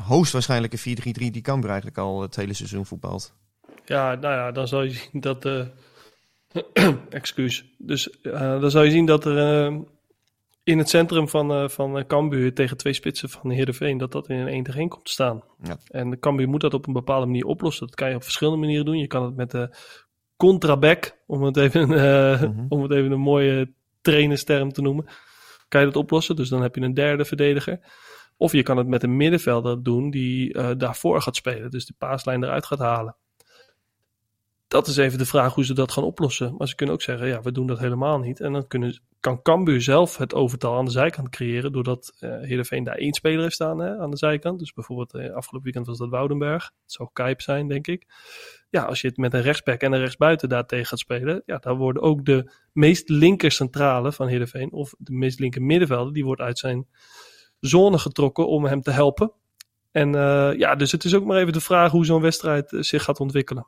hoogstwaarschijnlijke 0.02 0.80
4-3-3 0.80 0.84
die 1.14 1.42
Cambuur 1.42 1.70
eigenlijk 1.70 2.00
al 2.00 2.22
het 2.22 2.36
hele 2.36 2.54
seizoen 2.54 2.86
voetbalt? 2.86 3.34
Ja, 3.86 4.16
nou 4.16 4.34
ja, 4.34 4.52
dan 4.52 4.68
zal 4.68 4.84
je 4.84 4.90
zien 4.90 5.22
dat... 5.22 5.46
Uh, 5.46 5.66
excuus. 7.10 7.66
Dus 7.78 8.18
uh, 8.22 8.62
dan 8.62 8.72
zal 8.72 8.84
je 8.84 8.92
zien 8.92 9.06
dat 9.06 9.26
er 9.26 9.72
uh, 9.72 9.80
in 10.64 10.78
het 10.78 10.90
centrum 10.90 11.30
van, 11.30 11.52
uh, 11.52 11.70
van 11.70 12.06
Cambuur 12.08 12.54
tegen 12.54 12.78
twee 12.78 12.94
spitsen 12.94 13.30
van 13.30 13.50
Heerenveen... 13.50 13.98
dat 13.98 14.12
dat 14.12 14.30
in 14.30 14.38
een 14.38 14.48
1 14.48 14.64
tegen 14.64 14.80
1 14.80 14.90
komt 14.90 15.06
te 15.06 15.12
staan. 15.12 15.44
Ja. 15.64 15.78
En 15.88 16.10
de 16.10 16.20
Cambuur 16.20 16.50
moet 16.50 16.62
dat 16.62 16.74
op 16.74 16.88
een 16.88 16.94
bepaalde 16.94 17.26
manier 17.26 17.46
oplossen. 17.46 17.88
Dat 17.88 17.96
kan 17.96 18.10
je 18.10 18.16
op 18.16 18.24
verschillende 18.24 18.60
manieren 18.60 18.86
doen. 18.86 18.98
Je 18.98 19.08
kan 19.08 19.24
het 19.24 19.36
met 19.36 19.52
de 19.52 19.70
contraback, 20.38 21.18
om 21.28 21.44
het 21.44 21.58
even, 21.58 21.88
mm 21.88 21.96
-hmm. 21.96 22.66
om 22.70 22.82
het 22.82 22.92
even 22.92 23.12
een 23.12 23.20
mooie 23.20 23.74
trainersterm 24.10 24.72
te 24.72 24.82
noemen... 24.82 25.06
kan 25.68 25.80
je 25.80 25.88
dat 25.88 25.96
oplossen. 25.96 26.36
Dus 26.36 26.50
dan 26.50 26.62
heb 26.62 26.76
je 26.76 26.82
een 26.82 26.94
derde 26.94 27.26
verdediger. 27.26 27.80
Of 28.38 28.52
je 28.52 28.64
kan 28.64 28.78
het 28.78 28.88
met 28.88 29.04
een 29.04 29.18
middenvelder 29.18 29.84
doen 29.84 30.10
die 30.10 30.54
uh, 30.54 30.70
daarvoor 30.78 31.22
gaat 31.22 31.36
spelen. 31.36 31.72
Dus 31.72 31.86
de 31.86 31.94
paaslijn 31.98 32.44
eruit 32.44 32.66
gaat 32.66 32.80
halen. 32.80 33.16
Dat 34.70 34.88
is 34.88 34.98
even 34.98 35.18
de 35.18 35.26
vraag 35.26 35.54
hoe 35.54 35.66
ze 35.66 35.74
dat 35.74 35.92
gaan 35.92 36.04
oplossen. 36.04 36.56
Maar 36.58 36.68
ze 36.68 36.76
kunnen 36.76 36.96
ook 36.96 37.02
zeggen, 37.02 37.28
ja, 37.28 37.42
we 37.42 37.52
doen 37.52 37.68
dat 37.68 37.80
helemaal 37.80 38.20
niet. 38.20 38.40
En 38.40 38.54
dan 38.54 38.68
kunnen, 38.68 39.02
kan 39.20 39.42
Cambuur 39.42 39.82
zelf 39.82 40.18
het 40.18 40.34
overtal 40.34 40.78
aan 40.78 40.86
de 40.86 40.92
zijkant 40.92 41.30
creëren... 41.30 41.72
doordat 41.72 42.14
uh, 42.20 42.30
Heerenveen 42.42 42.84
daar 42.84 42.96
één 42.96 43.14
speler 43.14 43.42
heeft 43.42 43.54
staan 43.54 43.80
hè, 43.80 43.98
aan 43.98 44.12
de 44.12 44.18
zijkant. 44.18 44.60
Dus 44.60 44.74
bijvoorbeeld 44.74 45.14
uh, 45.14 45.22
afgelopen 45.22 45.64
weekend 45.64 45.86
was 45.86 45.98
dat 45.98 46.10
Woudenberg. 46.10 46.64
Het 46.64 46.92
zou 46.92 47.10
Kuip 47.14 47.42
zijn, 47.42 47.68
denk 47.68 47.88
ik. 47.88 48.06
Ja, 48.70 48.84
als 48.84 49.02
je 49.02 49.08
het 49.08 49.18
met 49.18 49.34
een 49.34 49.42
rechtsback 49.42 49.82
en 49.82 49.92
een 49.92 50.00
rechtsbuiten 50.00 50.50
daar 50.50 50.66
tegen 50.66 50.86
gaat 50.86 51.00
spelen... 51.00 51.42
ja, 51.46 51.58
dan 51.58 51.78
worden 51.78 52.02
ook 52.02 52.26
de 52.26 52.52
meest 52.74 53.10
linker 53.10 53.52
centrale 53.52 54.12
van 54.12 54.28
Heerenveen... 54.28 54.72
of 54.72 54.94
de 54.98 55.14
meest 55.14 55.40
linker 55.40 55.62
middenvelder, 55.62 56.14
die 56.14 56.26
wordt 56.26 56.42
uit 56.42 56.60
zijn 56.60 56.88
zone 57.60 57.98
getrokken 57.98 58.48
om 58.48 58.66
hem 58.66 58.82
te 58.82 58.92
helpen. 58.92 59.32
En 59.92 60.14
uh, 60.14 60.52
ja, 60.58 60.76
dus 60.76 60.92
het 60.92 61.04
is 61.04 61.16
ook 61.16 61.26
maar 61.26 61.38
even 61.38 61.54
de 61.54 61.62
vraag 61.62 61.92
hoe 61.92 62.06
zo'n 62.06 62.22
wedstrijd 62.22 62.76
zich 62.80 63.04
gaat 63.04 63.20
ontwikkelen. 63.20 63.68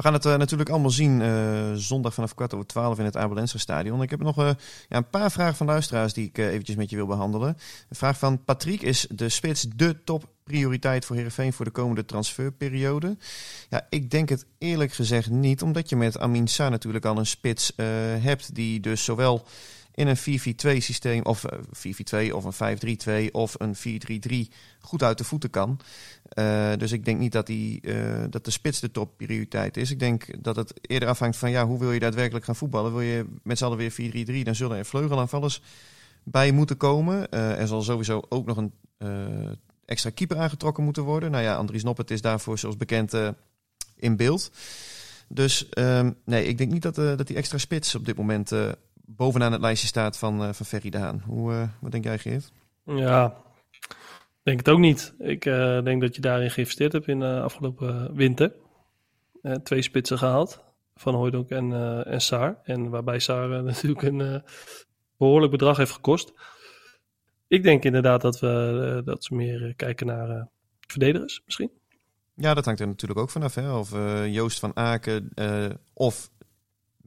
We 0.00 0.06
gaan 0.06 0.14
het 0.14 0.26
uh, 0.26 0.36
natuurlijk 0.36 0.70
allemaal 0.70 0.90
zien 0.90 1.20
uh, 1.20 1.72
zondag 1.74 2.14
vanaf 2.14 2.34
kwart 2.34 2.54
over 2.54 2.66
twaalf 2.66 2.98
in 2.98 3.04
het 3.04 3.16
Abelense 3.16 3.58
stadion. 3.58 4.02
Ik 4.02 4.10
heb 4.10 4.22
nog 4.22 4.38
uh, 4.38 4.50
ja, 4.88 4.96
een 4.96 5.08
paar 5.08 5.30
vragen 5.30 5.56
van 5.56 5.66
luisteraars 5.66 6.12
die 6.12 6.26
ik 6.26 6.38
eventjes 6.38 6.76
met 6.76 6.90
je 6.90 6.96
wil 6.96 7.06
behandelen. 7.06 7.48
Een 7.88 7.96
vraag 7.96 8.18
van 8.18 8.44
Patrick. 8.44 8.82
Is 8.82 9.06
de 9.10 9.28
spits 9.28 9.66
de 9.76 10.04
topprioriteit 10.04 11.04
voor 11.04 11.16
Heerenveen 11.16 11.52
voor 11.52 11.64
de 11.64 11.70
komende 11.70 12.04
transferperiode? 12.04 13.16
Ja, 13.68 13.86
ik 13.90 14.10
denk 14.10 14.28
het 14.28 14.46
eerlijk 14.58 14.92
gezegd 14.92 15.30
niet. 15.30 15.62
Omdat 15.62 15.88
je 15.88 15.96
met 15.96 16.18
Amin 16.18 16.48
Sa 16.48 16.68
natuurlijk 16.68 17.04
al 17.04 17.18
een 17.18 17.26
spits 17.26 17.72
hebt 18.20 18.54
die 18.54 18.80
dus 18.80 19.04
zowel 19.04 19.46
in 20.00 20.06
een 20.06 20.76
4-4-2 20.76 20.82
systeem 20.82 21.22
of 21.24 21.44
4-4-2 22.26 22.32
of 22.32 22.60
een 22.60 23.28
5-3-2 23.28 23.30
of 23.30 23.54
een 23.58 23.76
4-3-3 24.48 24.52
goed 24.80 25.02
uit 25.02 25.18
de 25.18 25.24
voeten 25.24 25.50
kan. 25.50 25.80
Uh, 26.38 26.72
dus 26.76 26.92
ik 26.92 27.04
denk 27.04 27.18
niet 27.18 27.32
dat, 27.32 27.46
die, 27.46 27.80
uh, 27.82 28.24
dat 28.30 28.44
de 28.44 28.50
spits 28.50 28.80
de 28.80 28.90
topprioriteit 28.90 29.76
is. 29.76 29.90
Ik 29.90 29.98
denk 29.98 30.44
dat 30.44 30.56
het 30.56 30.72
eerder 30.80 31.08
afhangt 31.08 31.36
van 31.36 31.50
ja, 31.50 31.66
hoe 31.66 31.78
wil 31.78 31.92
je 31.92 32.00
daadwerkelijk 32.00 32.44
gaan 32.44 32.56
voetballen. 32.56 32.92
Wil 32.92 33.00
je 33.00 33.26
met 33.42 33.58
z'n 33.58 33.64
allen 33.64 33.78
weer 33.78 33.92
4-3-3, 33.92 34.42
dan 34.42 34.54
zullen 34.54 34.76
er 34.76 34.84
vleugelaanvallers 34.84 35.62
bij 36.22 36.52
moeten 36.52 36.76
komen. 36.76 37.30
Er 37.30 37.66
zal 37.66 37.82
sowieso 37.82 38.22
ook 38.28 38.46
nog 38.46 38.56
een 38.56 38.72
extra 39.84 40.10
keeper 40.10 40.38
aangetrokken 40.38 40.84
moeten 40.84 41.02
worden. 41.02 41.30
Nou 41.30 41.44
ja, 41.44 41.54
Andries 41.54 41.82
Noppert 41.82 42.10
is 42.10 42.20
daarvoor 42.20 42.58
zoals 42.58 42.76
bekend 42.76 43.12
in 43.96 44.16
beeld. 44.16 44.50
Dus 45.28 45.66
um, 45.78 46.16
nee, 46.24 46.44
ik 46.44 46.58
denk 46.58 46.72
niet 46.72 46.82
dat, 46.82 46.94
dat 46.94 47.26
die 47.26 47.36
extra 47.36 47.58
spits 47.58 47.94
op 47.94 48.04
dit 48.04 48.16
moment 48.16 48.52
bovenaan 49.16 49.52
het 49.52 49.60
lijstje 49.60 49.88
staat 49.88 50.18
van, 50.18 50.42
uh, 50.42 50.52
van 50.52 50.66
Ferry 50.66 50.90
Daan. 50.90 51.22
Hoe, 51.26 51.52
uh, 51.52 51.68
wat 51.80 51.92
denk 51.92 52.04
jij, 52.04 52.18
Geert? 52.18 52.52
Ja, 52.84 53.36
denk 54.42 54.58
het 54.58 54.68
ook 54.68 54.78
niet. 54.78 55.14
Ik 55.18 55.44
uh, 55.44 55.82
denk 55.82 56.00
dat 56.00 56.14
je 56.14 56.20
daarin 56.20 56.50
geïnvesteerd 56.50 56.92
hebt 56.92 57.08
in 57.08 57.18
de 57.20 57.40
afgelopen 57.40 58.14
winter. 58.14 58.52
twee 59.62 59.82
spitsen 59.82 60.18
gehaald, 60.18 60.64
Van 60.96 61.14
Hooydonk 61.14 61.50
en, 61.50 61.72
en 62.06 62.20
Saar. 62.20 62.60
En 62.64 62.90
waarbij 62.90 63.18
Saar 63.18 63.48
natuurlijk 63.62 64.02
een 64.02 64.42
behoorlijk 65.16 65.52
bedrag 65.52 65.76
heeft 65.76 65.92
gekost. 65.92 66.32
Ik 67.48 67.62
denk 67.62 67.84
inderdaad 67.84 68.20
dat, 68.20 68.40
we, 68.40 69.02
dat 69.04 69.24
ze 69.24 69.34
meer 69.34 69.74
kijken 69.76 70.06
naar 70.06 70.48
verdedigers 70.86 71.42
misschien. 71.44 71.70
Ja, 72.34 72.54
dat 72.54 72.64
hangt 72.64 72.80
er 72.80 72.86
natuurlijk 72.86 73.20
ook 73.20 73.30
vanaf. 73.30 73.54
Hè? 73.54 73.72
Of 73.72 73.90
Joost 74.26 74.58
van 74.58 74.76
Aken 74.76 75.32
of 75.92 76.30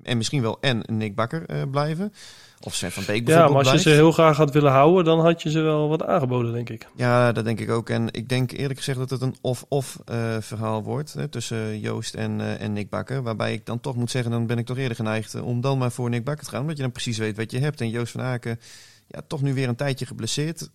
en 0.04 0.18
misschien 0.18 0.42
wel 0.42 0.58
en 0.62 0.84
Nick 0.88 1.16
Bakker 1.16 1.46
eh, 1.46 1.62
blijven. 1.72 2.14
Of 2.60 2.76
Sven 2.76 2.92
van 2.92 3.04
Beek 3.06 3.18
Ja, 3.18 3.24
bijvoorbeeld 3.24 3.54
maar 3.54 3.58
als 3.60 3.68
je 3.68 3.72
blijft. 3.84 3.90
ze 4.00 4.04
heel 4.04 4.12
graag 4.12 4.38
had 4.38 4.52
willen 4.54 4.72
houden, 4.72 5.06
dan 5.06 5.20
had 5.20 5.42
je 5.42 5.50
ze 5.52 5.60
wel 5.62 5.90
wat 5.90 6.04
aangeboden, 6.04 6.54
denk 6.54 6.70
ik. 6.70 6.88
Ja, 6.96 7.32
dat 7.32 7.46
denk 7.46 7.60
ik 7.60 7.70
ook. 7.70 7.90
En 7.90 8.08
ik 8.12 8.30
denk 8.30 8.52
eerlijk 8.52 8.78
gezegd 8.78 8.98
dat 8.98 9.10
het 9.10 9.22
een 9.22 9.36
of-of 9.42 9.98
eh, 10.06 10.38
verhaal 10.40 10.84
wordt 10.84 11.14
hè, 11.14 11.28
tussen 11.28 11.80
Joost 11.80 12.14
en, 12.16 12.42
eh, 12.42 12.62
en 12.62 12.74
Nick 12.74 12.90
Bakker. 12.90 13.24
Waarbij 13.24 13.54
ik 13.54 13.66
dan 13.66 13.80
toch 13.80 13.96
moet 13.96 14.12
zeggen, 14.12 14.32
dan 14.32 14.46
ben 14.48 14.58
ik 14.58 14.66
toch 14.66 14.78
eerder 14.78 14.96
geneigd 14.96 15.42
om 15.42 15.62
dan 15.62 15.78
maar 15.78 15.92
voor 15.92 16.10
Nick 16.10 16.24
Bakker 16.24 16.44
te 16.46 16.50
gaan. 16.52 16.62
Omdat 16.62 16.76
je 16.76 16.84
dan 16.84 16.92
precies 16.92 17.18
weet 17.18 17.38
wat 17.38 17.52
je 17.52 17.60
hebt. 17.60 17.82
En 17.82 17.90
Joost 17.90 18.12
van 18.12 18.22
Aken, 18.22 18.60
ja, 19.08 19.22
toch 19.28 19.42
nu 19.42 19.54
weer 19.54 19.68
een 19.68 19.76
tijdje 19.76 20.06
geblesseerd. 20.06 20.70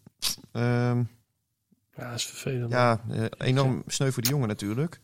Ehm, 0.52 1.02
Ja, 1.96 2.12
is 2.12 2.26
vervelend. 2.26 2.70
ja, 2.72 3.00
enorm 3.38 3.82
sneu 3.86 4.10
voor 4.10 4.22
die 4.22 4.30
jongen 4.32 4.48
natuurlijk. 4.48 5.00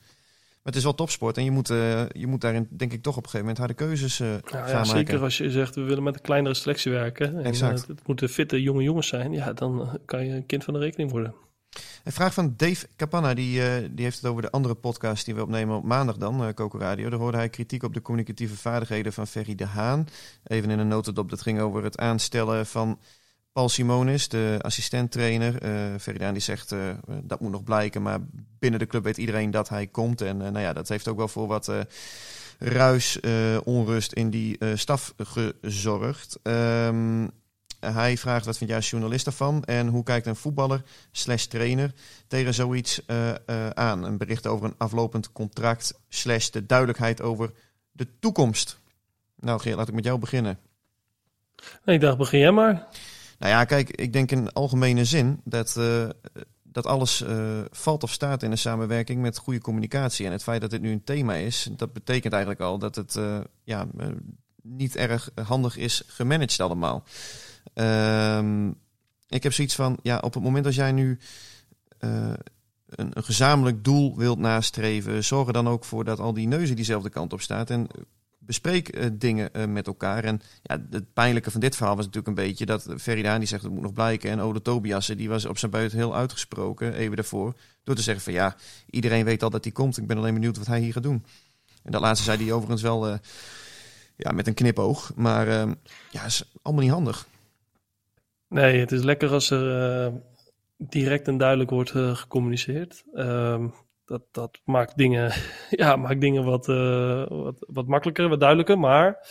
Maar 0.65 0.73
het 0.73 0.83
is 0.83 0.89
wel 0.89 0.95
topsport 0.99 1.37
en 1.37 1.45
je 1.45 1.51
moet, 1.51 1.71
eh, 1.71 2.03
je 2.09 2.27
moet 2.27 2.41
daarin 2.41 2.69
denk 2.71 2.93
ik 2.93 3.03
toch 3.03 3.17
op 3.17 3.25
een 3.25 3.31
gegeven 3.31 3.47
moment 3.47 3.59
harde 3.59 3.75
keuzes 3.75 4.21
eh, 4.21 4.29
Nou 4.29 4.41
gaan 4.45 4.69
ja, 4.69 4.73
maken. 4.75 4.87
zeker 4.87 5.23
als 5.23 5.39
je 5.39 5.51
zegt 5.51 5.75
we 5.75 5.83
willen 5.83 6.03
met 6.03 6.15
een 6.15 6.21
kleinere 6.21 6.55
selectie 6.55 6.93
werken. 6.93 7.39
En 7.39 7.45
Exact. 7.45 7.83
eh, 7.83 7.89
het 7.89 8.07
moeten 8.07 8.29
fitte 8.29 8.63
jonge 8.63 8.83
jongens 8.83 9.07
zijn. 9.09 9.33
Ja, 9.33 9.53
dan 9.53 9.99
kan 10.05 10.27
je 10.27 10.35
een 10.35 10.47
kind 10.47 10.65
van 10.65 10.75
de 10.75 10.81
rekening 10.81 11.11
worden. 11.11 11.35
Een 12.05 12.13
vraag 12.13 12.35
van 12.35 12.55
Dave 12.57 12.87
Capanna, 12.97 13.35
die, 13.35 13.61
die 13.95 14.05
heeft 14.05 14.17
het 14.17 14.31
over 14.31 14.43
de 14.43 14.51
andere 14.51 14.75
podcast 14.75 15.25
die 15.25 15.35
we 15.35 15.43
opnemen 15.43 15.77
op 15.77 15.85
maandag 15.85 16.17
dan, 16.17 16.55
Coco 16.55 16.79
Radio. 16.79 17.09
Daar 17.11 17.19
hoorde 17.19 17.37
hij 17.37 17.49
kritiek 17.49 17.83
op 17.83 17.95
de 17.95 18.03
communicatieve 18.03 18.57
vaardigheden 18.57 19.13
van 19.13 19.27
Ferry 19.27 19.55
de 19.55 19.67
Haan. 19.67 20.07
Even 20.45 20.71
in 20.71 20.79
een 20.79 20.89
notendop, 20.89 21.31
dat 21.31 21.43
ging 21.43 21.61
over 21.61 21.85
het 21.85 21.99
aanstellen 21.99 22.67
van 22.67 22.99
Paul 23.55 23.69
Simonis, 23.69 24.29
de 24.29 24.59
assistent-trainer. 24.61 25.63
Eh 25.63 25.71
Ferry 26.01 26.19
de 26.19 26.25
Haan 26.25 26.33
die 26.35 26.43
zegt, 26.43 26.73
eh, 26.73 26.79
dat 27.23 27.41
moet 27.41 27.51
nog 27.51 27.65
blijken, 27.65 28.03
maar 28.03 28.19
binnen 28.59 28.81
de 28.81 28.87
club 28.87 29.05
weet 29.05 29.17
iedereen 29.17 29.51
dat 29.51 29.69
hij 29.69 29.87
komt. 29.87 30.21
En 30.21 30.43
eh, 30.43 30.51
nou 30.51 30.65
ja, 30.65 30.73
dat 30.73 30.89
heeft 30.89 31.09
ook 31.09 31.17
wel 31.17 31.29
voor 31.29 31.47
wat... 31.47 31.69
eh, 31.69 31.81
ruis, 32.59 33.21
eh, 33.21 33.57
onrust 33.65 34.13
in 34.13 34.31
die 34.31 34.59
eh, 34.59 34.69
staf 34.75 35.15
gezorgd. 35.17 36.39
Ehm, 36.43 37.29
hij 37.81 38.17
vraagt 38.17 38.45
wat 38.47 38.57
vind 38.57 38.69
jij 38.71 38.79
als 38.79 38.91
journalist 38.91 39.25
daarvan 39.25 39.65
en 39.65 39.89
hoe 39.89 40.03
kijkt 40.03 40.27
een 40.27 40.37
voetballer 40.37 40.83
slash 41.13 41.45
trainer 41.45 41.93
tegen 42.27 42.55
zoiets 42.55 43.05
eh, 43.07 43.31
eh, 43.31 43.71
aan? 43.71 44.05
Een 44.05 44.19
bericht 44.19 44.47
over 44.47 44.67
een 44.67 44.75
aflopend 44.79 45.33
contract 45.33 46.01
slash 46.09 46.49
de 46.49 46.67
duidelijkheid 46.67 47.23
over 47.23 47.51
de 47.93 48.07
toekomst. 48.21 48.79
Nou 49.41 49.61
Geert, 49.61 49.77
laat 49.77 49.89
ik 49.89 49.95
met 49.95 50.05
jou 50.05 50.19
beginnen. 50.19 50.59
Ik 51.85 52.01
dacht, 52.01 52.17
begin 52.19 52.39
jij 52.41 52.51
maar. 52.53 52.87
Nou 53.39 53.53
ja, 53.53 53.65
kijk, 53.65 53.91
ik 53.91 54.13
denk 54.13 54.31
in 54.31 54.53
algemene 54.53 55.05
zin 55.05 55.41
dat, 55.45 55.77
eh, 55.77 56.09
dat 56.63 56.87
alles 56.87 57.23
eh, 57.23 57.61
valt 57.71 58.03
of 58.03 58.13
staat 58.13 58.43
in 58.43 58.51
een 58.51 58.59
samenwerking 58.59 59.21
met 59.21 59.39
goede 59.39 59.61
communicatie. 59.61 60.27
En 60.27 60.33
het 60.33 60.43
feit 60.43 60.61
dat 60.61 60.71
dit 60.71 60.81
nu 60.81 60.93
een 60.93 61.05
thema 61.05 61.35
is, 61.35 61.69
dat 61.77 61.93
betekent 61.93 62.33
eigenlijk 62.33 62.63
al 62.63 62.79
dat 62.79 62.95
het 62.95 63.17
eh, 63.17 63.41
ja, 63.65 63.87
niet 64.63 64.97
erg 64.97 65.31
handig 65.43 65.77
is 65.77 66.03
gemanaged 66.07 66.61
allemaal. 66.61 67.05
Ehm, 67.75 68.69
ik 69.29 69.43
heb 69.43 69.53
zoiets 69.53 69.75
van, 69.75 69.99
ja, 70.03 70.19
op 70.19 70.35
het 70.35 70.43
moment 70.43 70.65
dat 70.65 70.75
jij 70.75 70.93
nu 70.93 71.19
een, 72.89 73.13
gezamenlijk 73.15 73.85
doel 73.85 74.17
wilt 74.17 74.39
nastreven, 74.39 75.25
zorg 75.25 75.47
er 75.47 75.53
dan 75.53 75.69
ook 75.69 75.85
voor 75.85 76.05
dat 76.05 76.21
al 76.21 76.35
die 76.35 76.47
neuzen 76.47 76.77
diezelfde 76.77 77.11
kant 77.11 77.33
op 77.33 77.41
staat. 77.41 77.71
En 77.71 77.87
bespreek 78.47 78.89
eh, 78.89 79.07
dingen 79.13 79.55
eh, 79.55 79.67
met 79.67 79.87
elkaar. 79.87 80.25
En 80.25 80.41
ja, 80.63 80.87
het 80.91 81.13
pijnlijke 81.13 81.51
van 81.51 81.61
dit 81.61 81.77
verhaal 81.77 81.97
was 81.97 82.05
natuurlijk 82.05 82.39
een 82.39 82.45
beetje 82.45 82.67
dat 82.67 82.89
Feridaan 82.99 83.39
die 83.39 83.49
zegt 83.49 83.63
het 83.63 83.73
moet 83.73 83.83
nog 83.83 83.93
blijken. 83.93 84.31
En 84.31 84.41
Ode 84.41 84.63
Tobiasse 84.63 85.15
die 85.15 85.29
was 85.29 85.45
op 85.45 85.59
zijn 85.59 85.71
buit 85.71 85.93
heel 85.93 86.17
uitgesproken 86.17 86.95
even 86.95 87.17
daarvoor. 87.17 87.55
Door 87.85 87.95
te 87.95 88.03
zeggen 88.03 88.25
van 88.25 88.33
ja, 88.33 88.57
iedereen 88.91 89.25
weet 89.25 89.43
al 89.43 89.51
dat 89.51 89.65
hij 89.65 89.73
komt. 89.73 89.99
Ik 89.99 90.07
ben 90.07 90.17
alleen 90.17 90.35
benieuwd 90.35 90.59
wat 90.59 90.67
hij 90.67 90.81
hier 90.81 90.93
gaat 90.93 91.03
doen. 91.03 91.25
En 91.83 91.93
dat 91.93 92.01
laatste 92.01 92.25
zei 92.25 92.45
hij 92.45 92.53
overigens 92.53 92.83
wel 92.83 93.09
eh, 93.09 93.15
ja, 94.17 94.33
met 94.33 94.47
een 94.47 94.55
knipoog. 94.55 95.13
Maar 95.17 95.49
eh, 95.49 95.71
ja, 96.11 96.25
is 96.25 96.53
allemaal 96.63 96.83
niet 96.83 96.93
handig. 96.93 97.27
Nee, 98.49 98.81
het 98.81 98.93
is 98.93 99.03
lekker 99.03 99.31
als 99.31 99.51
er 99.51 100.05
eh, 100.07 100.13
direct 100.77 101.29
en 101.29 101.39
duidelijk 101.39 101.71
wordt 101.71 101.91
eh, 101.91 102.17
gecommuniceerd. 102.17 103.05
Ehm, 103.15 103.69
dat, 104.05 104.23
dat 104.31 104.61
maakt 104.65 104.97
dingen, 104.97 105.33
ja, 105.71 105.97
maakt 105.97 106.21
dingen 106.21 106.45
wat, 106.45 106.69
eh, 106.69 107.27
wat, 107.29 107.67
wat 107.69 107.87
makkelijker, 107.87 108.29
wat 108.29 108.41
duidelijker. 108.41 108.79
Maar 108.79 109.29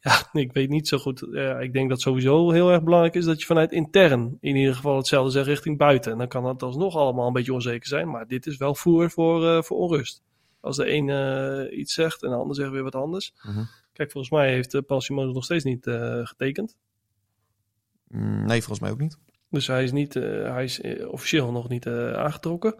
ja, 0.00 0.28
ik 0.40 0.52
weet 0.52 0.68
niet 0.68 0.88
zo 0.88 0.98
goed. 0.98 1.22
Ik 1.60 1.72
denk 1.72 1.88
dat 1.88 2.00
sowieso 2.00 2.50
heel 2.50 2.70
erg 2.70 2.82
belangrijk 2.82 3.14
is 3.14 3.24
dat 3.24 3.40
je 3.40 3.46
vanuit 3.46 3.72
intern 3.72 4.36
in 4.40 4.56
ieder 4.56 4.74
geval 4.74 4.96
hetzelfde 4.96 5.30
zegt 5.30 5.46
richting 5.46 5.78
buiten. 5.78 6.12
En 6.12 6.18
dan 6.18 6.28
kan 6.28 6.44
het 6.44 6.62
alsnog 6.62 6.96
allemaal 6.96 7.26
een 7.26 7.32
beetje 7.32 7.52
onzeker 7.52 7.88
zijn. 7.88 8.10
Maar 8.10 8.26
dit 8.26 8.46
is 8.46 8.56
wel 8.56 8.74
voer 8.74 9.10
voor, 9.10 9.46
eh, 9.46 9.62
voor 9.62 9.76
onrust. 9.76 10.22
Als 10.60 10.76
de 10.76 10.92
een 10.92 11.08
eh, 11.08 11.78
iets 11.78 11.94
zegt 11.94 12.22
en 12.22 12.30
de 12.30 12.36
ander 12.36 12.56
zegt 12.56 12.70
weer 12.70 12.82
wat 12.82 12.94
anders. 12.94 13.34
Mhm. 13.42 13.64
Kijk, 13.92 14.10
volgens 14.10 14.32
mij 14.32 14.52
heeft 14.52 14.86
Paul 14.86 15.00
Simone 15.00 15.32
nog 15.32 15.44
steeds 15.44 15.64
niet 15.64 15.84
getekend. 16.22 16.76
Mm, 18.08 18.46
nee, 18.46 18.58
volgens 18.58 18.80
mij 18.80 18.90
ook 18.90 19.00
niet. 19.00 19.18
Dus 19.50 19.66
hij 19.66 19.84
is, 19.84 19.92
niet, 19.92 20.14
hij 20.14 20.64
is 20.64 20.80
officieel 21.06 21.52
nog 21.52 21.68
niet 21.68 21.86
aangetrokken. 21.86 22.74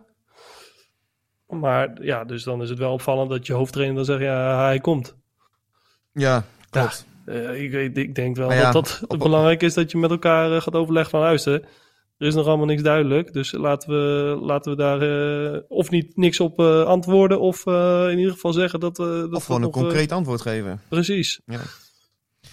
Maar 1.50 2.02
ja, 2.02 2.24
dus 2.24 2.42
dan 2.42 2.62
is 2.62 2.68
het 2.68 2.78
wel 2.78 2.92
opvallend 2.92 3.30
dat 3.30 3.46
je 3.46 3.52
hoofdtrainer 3.52 3.96
dan 3.96 4.04
zegt, 4.04 4.20
ja, 4.20 4.64
hij 4.64 4.78
komt. 4.78 5.16
Ja, 6.12 6.44
klopt. 6.70 7.06
Eh, 7.24 7.62
ik, 7.62 7.96
ik 7.96 8.14
denk 8.14 8.36
wel 8.36 8.52
ja, 8.52 8.72
dat 8.72 8.98
dat 9.00 9.04
op- 9.10 9.18
belangrijk 9.18 9.62
is 9.62 9.74
dat 9.74 9.90
je 9.90 9.98
met 9.98 10.10
elkaar 10.10 10.52
eh, 10.52 10.60
gaat 10.60 10.74
overleggen 10.74 11.10
van 11.10 11.20
luister. 11.20 11.52
Er 12.18 12.26
is 12.26 12.34
nog 12.34 12.46
allemaal 12.46 12.66
niks 12.66 12.82
duidelijk, 12.82 13.32
dus 13.32 13.52
laten 13.52 13.88
we, 13.90 14.36
laten 14.40 14.70
we 14.70 14.76
daar 14.76 15.02
eh, 15.02 15.60
of 15.68 15.90
niet 15.90 16.16
niks 16.16 16.40
op 16.40 16.60
antwoorden 16.60 17.40
of 17.40 17.66
in 17.66 18.18
ieder 18.18 18.32
geval 18.32 18.52
zeggen 18.52 18.80
dat... 18.80 18.96
dat 18.96 19.32
of 19.32 19.44
gewoon 19.44 19.60
we 19.60 19.66
een 19.66 19.72
nog, 19.72 19.82
concreet 19.82 20.12
antwoord 20.12 20.40
geven. 20.40 20.80
precies. 20.88 21.40
Ja. 21.46 21.60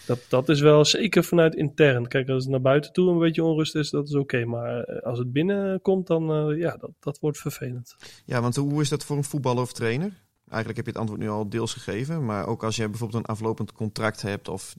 Dat, 0.07 0.19
dat 0.29 0.49
is 0.49 0.61
wel 0.61 0.85
zeker 0.85 1.23
vanuit 1.23 1.55
intern. 1.55 2.07
Kijk, 2.07 2.29
als 2.29 2.43
het 2.43 2.51
naar 2.51 2.61
buiten 2.61 2.93
toe 2.93 3.11
een 3.11 3.19
beetje 3.19 3.43
onrust 3.43 3.75
is, 3.75 3.89
dat 3.89 4.07
is 4.07 4.15
oké. 4.15 4.45
Maar 4.45 4.83
eh, 4.83 5.03
als 5.03 5.19
het 5.19 5.31
binnenkomt, 5.31 6.07
dan 6.07 6.31
eh, 6.31 6.59
ja, 6.59 6.77
dat, 6.77 6.91
dat 6.99 7.19
wordt 7.19 7.37
vervelend. 7.37 7.95
Ja, 8.25 8.41
want 8.41 8.55
hoe 8.55 8.81
is 8.81 8.89
dat 8.89 9.05
voor 9.05 9.17
een 9.17 9.23
voetballer 9.23 9.61
of 9.61 9.73
trainer? 9.73 10.11
Eigenlijk 10.47 10.77
heb 10.77 10.85
je 10.85 10.91
het 10.91 10.99
antwoord 10.99 11.21
nu 11.21 11.29
al 11.29 11.49
deels 11.49 11.73
gegeven. 11.73 12.25
Maar 12.25 12.47
ook 12.47 12.63
als 12.63 12.75
je 12.75 12.89
bijvoorbeeld 12.89 13.23
een 13.23 13.35
aflopend 13.35 13.71
contract 13.71 14.21
hebt 14.21 14.47
of 14.47 14.75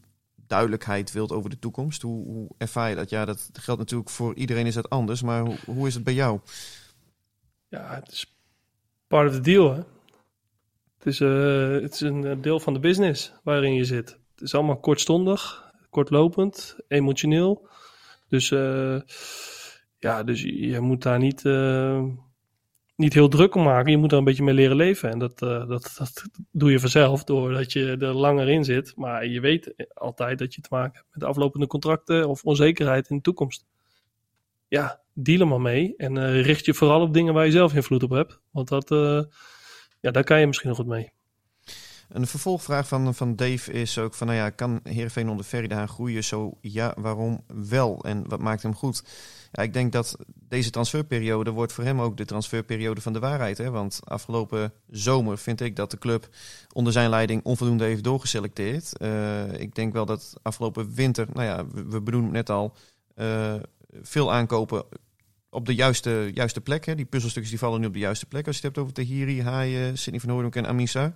duidelijkheid 0.46 1.12
wilt 1.12 1.32
over 1.32 1.50
de 1.50 1.58
toekomst. 1.58 2.02
Hoe, 2.02 2.26
hoe 2.26 2.48
ervaar 2.58 2.88
je 2.88 2.96
dat? 2.96 3.10
Ja, 3.10 3.24
dat 3.24 3.50
geldt 3.52 3.80
natuurlijk 3.80 4.10
voor 4.10 4.34
iedereen 4.34 4.66
is 4.66 4.74
dat 4.74 4.90
anders. 4.90 5.22
Maar 5.22 5.40
hoe, 5.40 5.56
hoe 5.66 5.86
is 5.86 5.94
het 5.94 6.04
bij 6.04 6.14
jou? 6.14 6.40
Ja, 7.68 7.94
het 7.94 8.12
is 8.12 8.36
part 9.06 9.28
of 9.28 9.34
the 9.34 9.40
deal, 9.40 9.74
hè. 9.74 9.82
Het 10.98 11.06
is, 11.06 11.20
eh, 11.20 11.70
het 11.70 11.92
is 11.92 12.00
een 12.00 12.40
deel 12.40 12.60
van 12.60 12.72
de 12.72 12.80
business 12.80 13.32
waarin 13.42 13.74
je 13.74 13.84
zit. 13.84 14.18
Het 14.38 14.46
is 14.46 14.54
allemaal 14.54 14.80
kortstondig, 14.80 15.72
kortlopend, 15.90 16.78
emotioneel. 16.88 17.68
Dus 18.28 18.50
eh, 18.50 19.00
ja, 19.98 20.22
dus 20.22 20.42
je 20.42 20.80
moet 20.80 21.02
daar 21.02 21.18
niet, 21.18 21.44
eh, 21.44 22.04
niet 22.96 23.14
heel 23.14 23.28
druk 23.28 23.54
om 23.54 23.62
maken. 23.62 23.90
Je 23.90 23.96
moet 23.96 24.12
er 24.12 24.18
een 24.18 24.24
beetje 24.24 24.42
mee 24.42 24.54
leren 24.54 24.76
leven. 24.76 25.10
En 25.10 25.18
dat, 25.18 25.42
eh, 25.42 25.68
dat, 25.68 25.94
dat 25.98 26.24
doe 26.50 26.70
je 26.70 26.80
vanzelf 26.80 27.24
doordat 27.24 27.72
je 27.72 27.96
er 28.00 28.14
langer 28.14 28.48
in 28.48 28.64
zit. 28.64 28.96
Maar 28.96 29.26
je 29.26 29.40
weet 29.40 29.74
altijd 29.94 30.38
dat 30.38 30.54
je 30.54 30.60
te 30.60 30.68
maken 30.70 30.94
hebt 30.94 31.14
met 31.14 31.24
aflopende 31.24 31.66
contracten 31.66 32.28
of 32.28 32.44
onzekerheid 32.44 33.08
in 33.08 33.16
de 33.16 33.22
toekomst. 33.22 33.66
Ja, 34.68 35.00
deal 35.12 35.40
er 35.40 35.48
maar 35.48 35.60
mee. 35.60 35.96
En 35.96 36.42
richt 36.42 36.64
je 36.64 36.74
vooral 36.74 37.00
op 37.00 37.12
dingen 37.12 37.34
waar 37.34 37.44
je 37.44 37.50
zelf 37.50 37.74
invloed 37.74 38.02
op 38.02 38.10
hebt. 38.10 38.40
Want 38.50 38.68
dat, 38.68 38.88
ja, 40.00 40.10
daar 40.10 40.24
kan 40.24 40.40
je 40.40 40.46
misschien 40.46 40.68
nog 40.68 40.78
goed 40.78 40.86
mee. 40.86 41.12
Een 42.08 42.26
vervolgvraag 42.26 42.88
van, 42.88 43.14
van 43.14 43.36
Dave 43.36 43.72
is 43.72 43.98
ook 43.98 44.14
van, 44.14 44.26
nou 44.26 44.38
ja, 44.38 44.50
kan 44.50 44.80
Heerenveen 44.82 45.28
onder 45.28 45.44
Ferry 45.44 45.66
de 45.66 45.74
Haan 45.74 45.88
groeien? 45.88 46.24
Zo 46.24 46.58
ja, 46.60 46.94
waarom 46.96 47.44
wel? 47.46 48.04
En 48.04 48.28
wat 48.28 48.40
maakt 48.40 48.62
hem 48.62 48.74
goed? 48.74 49.02
Ja, 49.52 49.62
ik 49.62 49.72
denk 49.72 49.92
dat 49.92 50.16
deze 50.48 50.70
transferperiode 50.70 51.50
wordt 51.50 51.72
voor 51.72 51.84
hem 51.84 52.00
ook 52.00 52.16
de 52.16 52.24
transferperiode 52.24 53.00
van 53.00 53.12
de 53.12 53.18
waarheid. 53.18 53.58
Hè? 53.58 53.70
Want 53.70 54.00
afgelopen 54.04 54.72
zomer 54.90 55.38
vind 55.38 55.60
ik 55.60 55.76
dat 55.76 55.90
de 55.90 55.98
club 55.98 56.28
onder 56.72 56.92
zijn 56.92 57.10
leiding 57.10 57.44
onvoldoende 57.44 57.84
heeft 57.84 58.04
doorgeselecteerd. 58.04 58.96
Eh, 58.96 59.52
ik 59.52 59.74
denk 59.74 59.92
wel 59.92 60.06
dat 60.06 60.34
afgelopen 60.42 60.94
winter, 60.94 61.26
nou 61.32 61.46
ja, 61.46 61.66
we, 61.66 62.02
we 62.02 62.16
het 62.16 62.30
net 62.30 62.50
al, 62.50 62.74
eh, 63.14 63.54
veel 64.02 64.32
aankopen 64.32 64.84
op 65.50 65.66
de 65.66 65.74
juiste, 65.74 66.30
juiste 66.34 66.60
plek. 66.60 66.86
Hè? 66.86 66.94
Die 66.94 67.04
puzzelstukjes 67.04 67.50
die 67.50 67.60
vallen 67.60 67.80
nu 67.80 67.86
op 67.86 67.92
de 67.92 67.98
juiste 67.98 68.26
plek. 68.26 68.46
Als 68.46 68.58
je 68.58 68.66
het 68.66 68.76
hebt 68.76 68.86
over 68.86 69.04
Tahiri, 69.04 69.42
Haaien, 69.42 69.98
Sidney 69.98 70.20
van 70.20 70.30
Hooydonk 70.30 70.56
en 70.56 70.66
Amisa. 70.66 71.12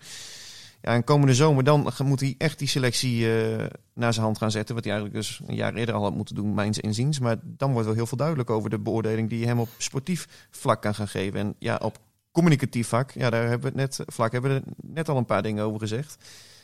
Ja, 0.82 0.94
en 0.94 1.04
komende 1.04 1.34
zomer 1.34 1.64
dan 1.64 1.92
moet 2.04 2.20
hij 2.20 2.34
echt 2.38 2.58
die 2.58 2.68
selectie 2.68 3.42
eh, 3.42 3.66
naar 3.94 4.12
zijn 4.12 4.24
hand 4.24 4.38
gaan 4.38 4.50
zetten. 4.50 4.74
Wat 4.74 4.84
hij 4.84 4.92
eigenlijk 4.92 5.24
dus 5.24 5.40
een 5.46 5.54
jaar 5.54 5.74
eerder 5.74 5.94
al 5.94 6.02
had 6.02 6.14
moeten 6.14 6.34
doen, 6.34 6.54
mijns 6.54 6.78
inziens. 6.78 7.18
Maar 7.18 7.36
dan 7.42 7.72
wordt 7.72 7.86
wel 7.86 7.96
heel 7.96 8.06
veel 8.06 8.16
duidelijk 8.16 8.50
over 8.50 8.70
de 8.70 8.78
beoordeling 8.78 9.28
die 9.28 9.38
je 9.38 9.46
hem 9.46 9.58
op 9.58 9.68
sportief 9.78 10.48
vlak 10.50 10.82
kan 10.82 10.94
gaan 10.94 11.08
geven. 11.08 11.40
En 11.40 11.54
ja, 11.58 11.76
op 11.76 11.98
communicatief 12.32 12.88
vlak, 12.88 13.10
ja, 13.10 13.30
daar 13.30 13.48
hebben 13.48 13.72
we 13.72 13.80
het 13.80 13.96
net, 13.96 14.06
vlak 14.12 14.32
hebben 14.32 14.50
we 14.50 14.56
er 14.56 14.72
net 14.82 15.08
al 15.08 15.16
een 15.16 15.24
paar 15.24 15.42
dingen 15.42 15.64
over 15.64 15.80
gezegd. 15.80 16.16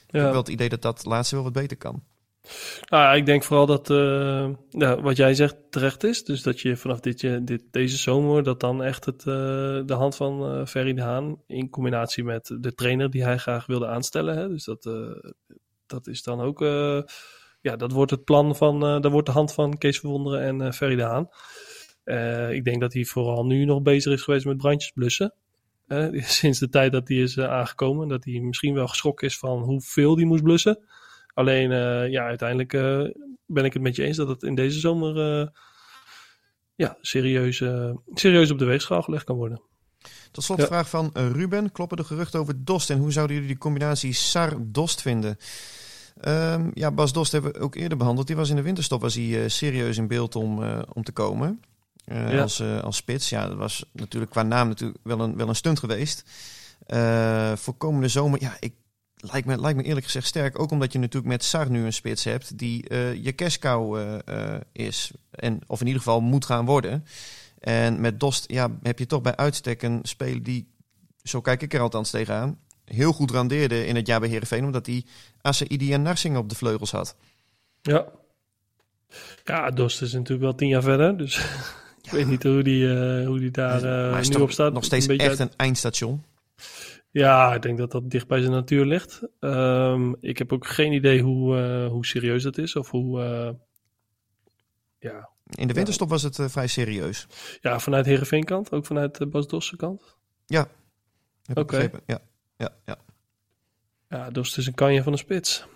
Ik 0.07 0.15
heb 0.15 0.23
wel 0.23 0.37
het 0.37 0.49
idee 0.49 0.69
dat 0.69 0.83
dat 0.83 1.05
laatste 1.05 1.35
wel 1.35 1.45
wat 1.45 1.53
beter 1.53 1.77
kan. 1.77 2.03
Nou, 2.89 3.17
ik 3.17 3.27
denk 3.27 3.43
vooral 3.43 3.67
dat 3.67 3.91
eh, 3.91 4.49
ja, 4.69 5.01
wat 5.01 5.17
jij 5.17 5.35
zegt 5.35 5.57
terecht 5.71 6.05
is. 6.05 6.25
Dus 6.25 6.43
dat 6.43 6.61
je 6.61 6.77
vanaf 6.77 7.01
dit, 7.01 7.21
je- 7.21 7.45
dit, 7.45 7.63
deze 7.71 7.97
zomer, 7.97 8.43
dat 8.43 8.61
dan 8.61 8.83
echt 8.83 9.05
het, 9.05 9.19
eh, 9.21 9.25
de 9.85 9.95
hand 9.95 10.17
van 10.17 10.45
eh 10.61 10.67
Ferry 10.67 10.95
de 10.95 11.03
Haan 11.03 11.43
in 11.47 11.71
combinatie 11.71 12.25
met 12.25 12.57
de 12.61 12.75
trainer 12.75 13.11
die 13.11 13.23
hij 13.25 13.39
graag 13.39 13.67
wilde 13.67 13.87
aanstellen. 13.87 14.37
Hè, 14.37 14.49
dus 14.49 14.65
dat, 14.65 14.87
eh, 14.87 15.31
dat 15.87 16.07
is 16.07 16.23
dan 16.23 16.41
ook... 16.41 16.63
eh, 16.63 17.01
ja, 17.61 17.77
dat 17.77 17.93
wordt 17.93 18.11
het 18.11 18.25
plan 18.25 18.57
van... 18.57 18.85
eh 18.87 19.01
dat 19.01 19.13
wordt 19.13 19.27
de 19.27 19.33
hand 19.33 19.53
van 19.55 19.79
Kees 19.79 19.99
Verwonderen 19.99 20.41
en 20.43 20.61
eh 20.61 20.73
Ferry 20.73 20.97
de 20.97 21.03
Haan. 21.03 21.29
Eh, 22.05 22.53
ik 22.53 22.65
denk 22.65 22.81
dat 22.81 22.93
hij 22.93 23.05
vooral 23.05 23.47
nu 23.47 23.65
nog 23.65 23.83
bezig 23.83 24.13
is 24.13 24.23
geweest 24.23 24.45
met 24.47 24.57
brandjes 24.57 24.91
blussen. 24.93 25.35
Eh, 25.87 26.07
sinds 26.41 26.59
de 26.59 26.69
tijd 26.69 26.93
dat 26.93 27.09
hij 27.09 27.17
is 27.17 27.37
eh, 27.37 27.51
aangekomen. 27.51 28.09
Dat 28.09 28.25
hij 28.25 28.41
misschien 28.41 28.75
wel 28.75 28.87
geschrokken 28.89 29.27
is 29.27 29.39
van 29.39 29.63
hoeveel 29.63 30.17
hij 30.17 30.25
moest 30.25 30.43
blussen. 30.43 30.79
Alleen, 31.39 31.73
eh, 31.73 32.11
ja, 32.11 32.25
uiteindelijk 32.27 32.73
eh, 32.73 33.05
ben 33.47 33.65
ik 33.65 33.73
het 33.73 33.83
met 33.83 33.97
je 33.97 34.05
eens 34.05 34.17
dat 34.17 34.29
het 34.29 34.43
in 34.43 34.55
deze 34.55 34.79
zomer... 34.79 35.41
eh, 35.41 35.47
ja, 36.75 36.97
serieus, 37.01 37.63
serieus 38.15 38.51
op 38.51 38.59
de 38.59 38.65
weegschaal 38.65 39.03
gelegd 39.03 39.25
kan 39.25 39.37
worden. 39.37 39.61
Tot 40.31 40.45
slot 40.45 40.59
Ja. 40.59 40.65
de 40.65 40.71
vraag 40.71 40.89
van 40.89 41.11
Ruben. 41.15 41.73
Kloppen 41.73 41.97
de 41.97 42.05
geruchten 42.05 42.41
over 42.41 42.65
Dost 42.65 42.91
en 42.91 42.99
hoe 42.99 43.13
zouden 43.13 43.35
jullie 43.37 43.51
die 43.51 43.61
combinatie 43.61 44.13
Sar-Dost 44.13 45.03
vinden? 45.03 45.37
Ehm, 46.21 46.71
ja, 46.75 46.91
Bas 46.91 47.13
Dost 47.13 47.33
hebben 47.33 47.53
we 47.53 47.59
ook 47.59 47.75
eerder 47.75 47.99
behandeld. 47.99 48.27
Die 48.27 48.37
was 48.37 48.51
in 48.51 48.57
de 48.57 48.63
winterstop 48.63 49.01
was 49.01 49.15
hij, 49.15 49.43
eh, 49.43 49.49
serieus 49.49 49.97
in 49.97 50.09
beeld 50.09 50.37
om, 50.37 50.63
om 50.93 51.03
te 51.03 51.13
komen. 51.13 51.61
Ja. 52.05 52.41
als, 52.41 52.63
als 52.63 52.97
spits. 52.97 53.29
Ja, 53.29 53.49
dat 53.49 53.57
was 53.57 53.85
natuurlijk 53.93 54.31
qua 54.31 54.43
naam 54.43 54.69
natuurlijk 54.69 54.99
wel 55.03 55.21
een, 55.21 55.37
wel 55.37 55.49
een 55.49 55.55
stunt 55.55 55.79
geweest. 55.79 56.25
Voor 57.55 57.75
komende 57.77 58.09
zomer, 58.09 58.41
ja, 58.43 58.57
ik, 58.61 58.75
lijkt, 59.21 59.47
me, 59.47 59.61
lijkt 59.61 59.77
me 59.79 59.85
eerlijk 59.85 60.05
gezegd 60.07 60.27
sterk. 60.27 60.59
Ook 60.59 60.71
omdat 60.71 60.93
je 60.93 60.99
natuurlijk 60.99 61.33
met 61.33 61.45
Sar 61.45 61.71
nu 61.71 61.85
een 61.85 61.93
spits 61.93 62.25
hebt 62.25 62.59
die 62.59 62.89
eh, 62.89 63.15
je 63.25 63.35
cashcow 63.35 63.97
eh, 63.97 64.55
eh, 64.55 64.61
is. 64.73 65.11
En, 65.31 65.61
of 65.67 65.81
in 65.81 65.87
ieder 65.87 66.03
geval 66.03 66.21
moet 66.21 66.45
gaan 66.45 66.65
worden. 66.65 67.05
En 67.59 68.01
met 68.01 68.21
Dost 68.21 68.45
ja, 68.51 68.71
heb 68.83 68.99
je 68.99 69.07
toch 69.07 69.23
bij 69.23 69.37
uitstek 69.37 69.83
een 69.83 70.01
speler 70.03 70.43
die, 70.43 70.69
zo 71.23 71.41
kijk 71.41 71.63
ik 71.63 71.75
er 71.75 71.81
althans 71.81 72.11
tegenaan, 72.11 72.59
heel 72.85 73.13
goed 73.13 73.31
randeerde 73.31 73.87
in 73.87 73.97
het 73.97 74.07
jaar 74.07 74.21
bij 74.21 74.29
Heerenveen. 74.29 74.65
Omdat 74.65 74.87
hij 74.87 75.05
Asaidi 75.41 75.93
en 75.93 76.03
Narsing 76.03 76.37
op 76.37 76.49
de 76.49 76.55
vleugels 76.55 76.91
had. 76.91 77.17
Ja. 77.83 78.07
Ja, 79.45 79.71
Dost 79.71 80.03
is 80.03 80.13
natuurlijk 80.13 80.41
wel 80.41 80.55
tien 80.55 80.69
jaar 80.69 80.83
verder. 80.83 81.17
Dus 81.17 81.37
ik 82.03 82.11
weet 82.11 82.27
niet 82.27 82.43
hoe 82.43 82.63
die, 82.63 82.89
hoe 83.27 83.39
die 83.39 83.51
daar 83.51 84.15
nu 84.23 84.29
toch 84.29 84.43
op 84.43 84.51
staat. 84.51 84.73
nog 84.73 84.85
steeds 84.85 85.09
Een 85.09 85.19
echt 85.19 85.29
uit- 85.29 85.39
een 85.39 85.53
eindstation. 85.57 86.25
Ja, 87.19 87.55
ik 87.55 87.63
denk 87.63 87.79
dat 87.79 87.91
dat 87.91 88.11
dicht 88.11 88.27
bij 88.27 88.41
zijn 88.41 88.53
natuur 88.53 88.85
ligt. 88.85 89.23
Ehm, 89.41 90.13
ik 90.21 90.39
heb 90.39 90.53
ook 90.53 90.67
geen 90.67 90.93
idee 90.93 91.23
hoe, 91.23 91.59
eh, 91.59 91.89
hoe 91.91 92.07
serieus 92.07 92.43
dat 92.43 92.59
is. 92.59 92.77
Of 92.77 92.91
hoe... 92.91 93.23
eh, 93.23 93.51
ja. 94.99 95.29
In 95.45 95.69
de 95.69 95.75
winterstop 95.75 96.09
was 96.09 96.23
het 96.23 96.39
eh, 96.39 96.49
vrij 96.49 96.67
serieus. 96.67 97.27
ja, 97.61 97.79
vanuit 97.79 98.07
Heerenveen 98.07 98.45
kant. 98.45 98.73
Ook 98.73 98.87
vanuit 98.87 99.19
de 99.19 99.27
Bas 99.27 99.47
Dossen 99.47 99.77
kant. 99.79 100.17
Heb 101.49 101.57
ik 101.57 101.63
Oké. 101.63 101.77
begrepen. 101.77 102.01
Ja, 102.07 102.19
ja, 102.57 102.71
ja. 102.85 102.97
Ja, 104.09 104.31
Dost 104.31 104.59
is 104.59 104.67
een 104.67 104.75
kanje 104.75 105.03
van 105.03 105.13
een 105.13 105.19
spits. 105.19 105.67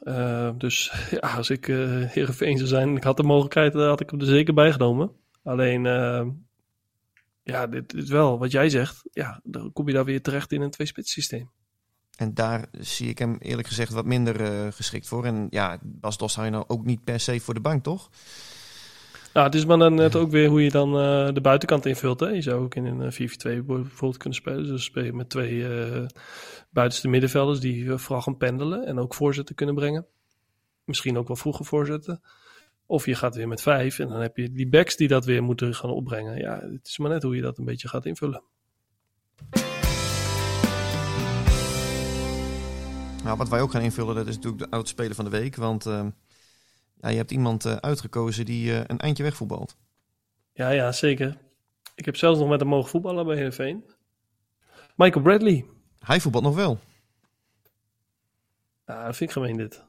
Eh, 0.00 0.50
dus 0.58 0.92
ja, 1.20 1.36
als 1.36 1.50
ik 1.50 1.68
eh 1.68 2.04
Heerenveen 2.04 2.56
zou 2.56 2.68
zijn 2.68 2.96
ik 2.96 3.02
had 3.04 3.16
de 3.16 3.22
mogelijkheid, 3.22 3.74
had 3.74 4.00
ik 4.00 4.10
hem 4.10 4.20
er 4.20 4.26
zeker 4.26 4.54
bij 4.54 4.72
genomen. 4.72 5.12
Alleen, 5.42 5.86
eh, 5.86 6.26
ja, 7.50 7.66
dit 7.66 7.94
is 7.94 8.08
wel 8.08 8.38
wat 8.38 8.50
jij 8.50 8.68
zegt. 8.68 9.02
Ja, 9.12 9.40
dan 9.44 9.72
kom 9.72 9.86
je 9.86 9.94
daar 9.94 10.04
weer 10.04 10.22
terecht 10.22 10.52
in 10.52 10.60
een 10.60 10.70
twee-spits 10.70 11.12
systeem. 11.12 11.50
En 12.16 12.34
daar 12.34 12.66
zie 12.78 13.08
ik 13.08 13.18
hem 13.18 13.36
eerlijk 13.38 13.68
gezegd 13.68 13.92
wat 13.92 14.04
minder 14.04 14.40
eh, 14.40 14.72
geschikt 14.72 15.08
voor. 15.08 15.24
En 15.24 15.46
ja, 15.50 15.78
Bas 15.82 16.18
Dost 16.18 16.34
hou 16.34 16.46
je 16.46 16.52
nou 16.52 16.64
ook 16.66 16.84
niet 16.84 17.04
per 17.04 17.20
se 17.20 17.40
voor 17.40 17.54
de 17.54 17.60
bank, 17.60 17.82
toch? 17.82 18.10
Nou, 19.32 19.46
het 19.46 19.54
is 19.54 19.64
maar 19.64 19.78
dan 19.78 19.94
net 19.94 20.16
ook 20.16 20.30
weer 20.30 20.48
hoe 20.48 20.62
je 20.62 20.70
dan 20.70 20.88
eh, 20.98 21.34
de 21.34 21.40
buitenkant 21.40 21.86
invult. 21.86 22.20
Hè? 22.20 22.28
Je 22.28 22.42
zou 22.42 22.62
ook 22.62 22.74
in 22.74 22.84
een 22.84 23.02
eh, 23.02 23.58
4-4-2 23.60 23.64
bijvoorbeeld 23.64 24.16
kunnen 24.16 24.38
spelen. 24.38 24.66
Dus 24.66 24.84
speel 24.84 25.04
je 25.04 25.12
met 25.12 25.28
twee 25.28 25.68
eh, 25.68 26.06
buitenste 26.70 27.08
middenvelders 27.08 27.60
die 27.60 27.90
eh, 27.90 27.98
vooral 27.98 28.22
gaan 28.22 28.36
pendelen 28.36 28.86
en 28.86 28.98
ook 28.98 29.14
voorzetten 29.14 29.54
kunnen 29.54 29.74
brengen. 29.74 30.06
Misschien 30.84 31.18
ook 31.18 31.26
wel 31.26 31.36
vroeger 31.36 31.64
voorzetten. 31.64 32.20
Of 32.90 33.06
je 33.06 33.14
gaat 33.14 33.34
weer 33.34 33.48
met 33.48 33.62
vijf 33.62 33.98
en 33.98 34.08
dan 34.08 34.20
heb 34.20 34.36
je 34.36 34.52
die 34.52 34.68
backs 34.68 34.96
die 34.96 35.08
dat 35.08 35.24
weer 35.24 35.42
moeten 35.42 35.74
gaan 35.74 35.90
opbrengen. 35.90 36.36
Ja, 36.36 36.60
het 36.60 36.86
is 36.86 36.98
maar 36.98 37.10
net 37.10 37.22
hoe 37.22 37.36
je 37.36 37.42
dat 37.42 37.58
een 37.58 37.64
beetje 37.64 37.88
gaat 37.88 38.06
invullen. 38.06 38.42
Nou, 43.24 43.36
wat 43.36 43.48
wij 43.48 43.60
ook 43.60 43.70
gaan 43.70 43.82
invullen, 43.82 44.14
dat 44.14 44.26
is 44.26 44.34
natuurlijk 44.34 44.62
de 44.62 44.70
oudspeler 44.70 45.14
van 45.14 45.24
de 45.24 45.30
week. 45.30 45.56
Want 45.56 45.86
eh, 45.86 46.06
ja, 47.00 47.08
je 47.08 47.16
hebt 47.16 47.30
iemand 47.30 47.64
eh, 47.64 47.76
uitgekozen 47.76 48.44
die 48.44 48.72
eh, 48.72 48.80
een 48.86 48.98
eindje 48.98 49.22
wegvoetbalt. 49.22 49.76
Ja, 50.52 50.70
ja, 50.70 50.92
zeker. 50.92 51.36
Ik 51.94 52.04
heb 52.04 52.16
zelfs 52.16 52.38
nog 52.38 52.48
met 52.48 52.60
hem 52.60 52.68
mogen 52.68 52.90
voetballen 52.90 53.26
bij 53.26 53.36
Heerenveen. 53.36 53.84
Michael 54.96 55.24
Bradley. 55.24 55.66
Hij 55.98 56.20
voetbalt 56.20 56.44
nog 56.44 56.54
wel. 56.54 56.78
Ja, 58.90 59.04
dat 59.06 59.16
vind 59.16 59.30
ik 59.30 59.36
gemeen 59.36 59.56
dit. 59.56 59.84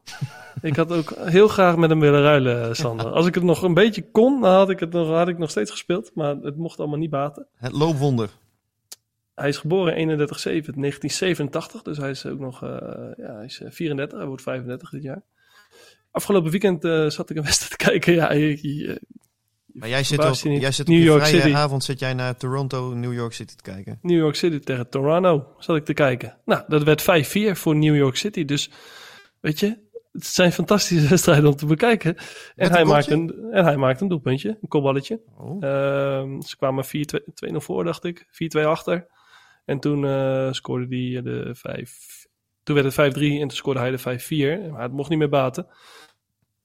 ik 0.62 0.76
had 0.76 0.92
ook 0.92 1.14
heel 1.18 1.48
graag 1.48 1.76
met 1.76 1.90
hem 1.90 2.00
willen 2.00 2.22
ruilen, 2.22 2.76
Sander. 2.76 3.06
Als 3.12 3.26
ik 3.28 3.36
het 3.36 3.44
nog 3.44 3.62
een 3.62 3.74
beetje 3.74 4.12
kon, 4.12 4.42
dan 4.42 4.54
had 4.54 4.70
ik 4.70 4.80
het 4.80 4.92
nog, 4.92 5.08
had 5.08 5.28
ik 5.28 5.38
nog 5.38 5.50
steeds 5.50 5.72
gespeeld. 5.72 6.12
Maar 6.16 6.36
het 6.36 6.58
mocht 6.58 6.80
allemaal 6.80 6.98
niet 6.98 7.10
baten. 7.10 7.48
Het 7.56 7.72
loopwonder. 7.72 8.30
Hij 9.36 9.50
is 9.50 9.58
geboren 9.58 9.94
31-7 9.94 9.98
1987. 9.98 11.82
Dus 11.82 11.98
hij 11.98 12.10
is 12.10 12.26
ook 12.26 12.40
nog 12.40 12.64
eh, 12.64 12.70
ja, 13.18 13.34
hij 13.36 13.46
is 13.46 13.62
eh, 13.62 13.72
34. 13.72 14.18
Hij 14.18 14.28
wordt 14.28 14.42
35 14.44 14.90
dit 14.90 15.04
jaar. 15.04 15.22
Afgelopen 16.12 16.52
weekend 16.52 16.84
eh, 16.84 17.10
zat 17.10 17.30
ik 17.30 17.38
een 17.38 17.44
wedstrijd 17.52 17.80
te 17.80 17.86
kijken. 17.86 18.14
Ja, 18.14 18.32
je- 18.34 18.76
je- 18.78 19.02
Maar 19.74 19.90
jij 19.90 20.04
zit, 20.04 20.20
op, 20.20 20.36
jij 20.36 20.72
zit 20.72 20.88
New 20.88 21.00
op 21.00 21.06
York 21.06 21.26
City. 21.26 21.54
avond 21.54 21.84
zit 21.84 22.00
jij 22.00 22.14
naar 22.14 22.38
Toronto, 22.38 22.94
New 22.94 23.14
York 23.14 23.34
City 23.34 23.56
te 23.56 23.64
kijken. 23.64 24.00
New 24.02 24.18
York 24.18 24.36
City 24.36 24.60
tegen 24.60 24.90
Toronto 24.90 25.48
zat 25.58 25.76
ik 25.76 25.86
te 25.86 25.94
kijken. 25.94 26.38
Nou, 26.46 26.64
dat 26.68 26.84
werd 26.84 27.02
5-4 27.02 27.58
voor 27.58 27.76
New 27.76 27.96
York 27.96 28.16
City. 28.16 28.46
Dus 28.46 28.72
weet 29.40 29.60
je, 29.60 29.80
het 30.12 30.26
zijn 30.26 30.52
fantastische 30.52 31.08
wedstrijden 31.16 31.50
om 31.50 31.56
te 31.56 31.66
bekijken. 31.66 32.16
En 32.56 32.72
hij, 32.72 32.86
maakt 32.86 33.08
goaltje? 33.08 33.36
een, 33.36 33.52
en 33.52 33.64
hij 33.64 33.78
maakt 33.78 34.02
een 34.02 34.08
doelpuntje, 34.08 34.58
een 34.62 34.68
kopballetje. 34.68 35.22
Oh. 35.38 35.64
Ehm, 35.64 36.42
ze 36.42 36.58
kwamen 36.58 36.86
4-2 36.86 36.90
2-0 37.54 37.56
voor, 37.56 37.84
dacht 37.84 38.04
ik. 38.04 38.26
4-2 38.58 38.66
achter. 38.66 39.08
En 39.66 39.80
toen 39.80 40.06
eh, 40.06 40.52
scoorde 40.52 40.96
hij 40.96 41.22
de 41.22 41.56
5. 41.56 42.28
Toen 42.64 42.76
werd 42.76 42.96
het 42.96 43.16
5-3 43.16 43.22
en 43.22 43.40
toen 43.40 43.52
scoorde 43.52 43.80
hij 43.80 43.92
de 43.92 44.60
5-4. 44.68 44.72
Maar 44.72 44.82
het 44.82 44.92
mocht 44.92 45.10
niet 45.10 45.20
meer 45.20 45.30
baten. 45.30 45.68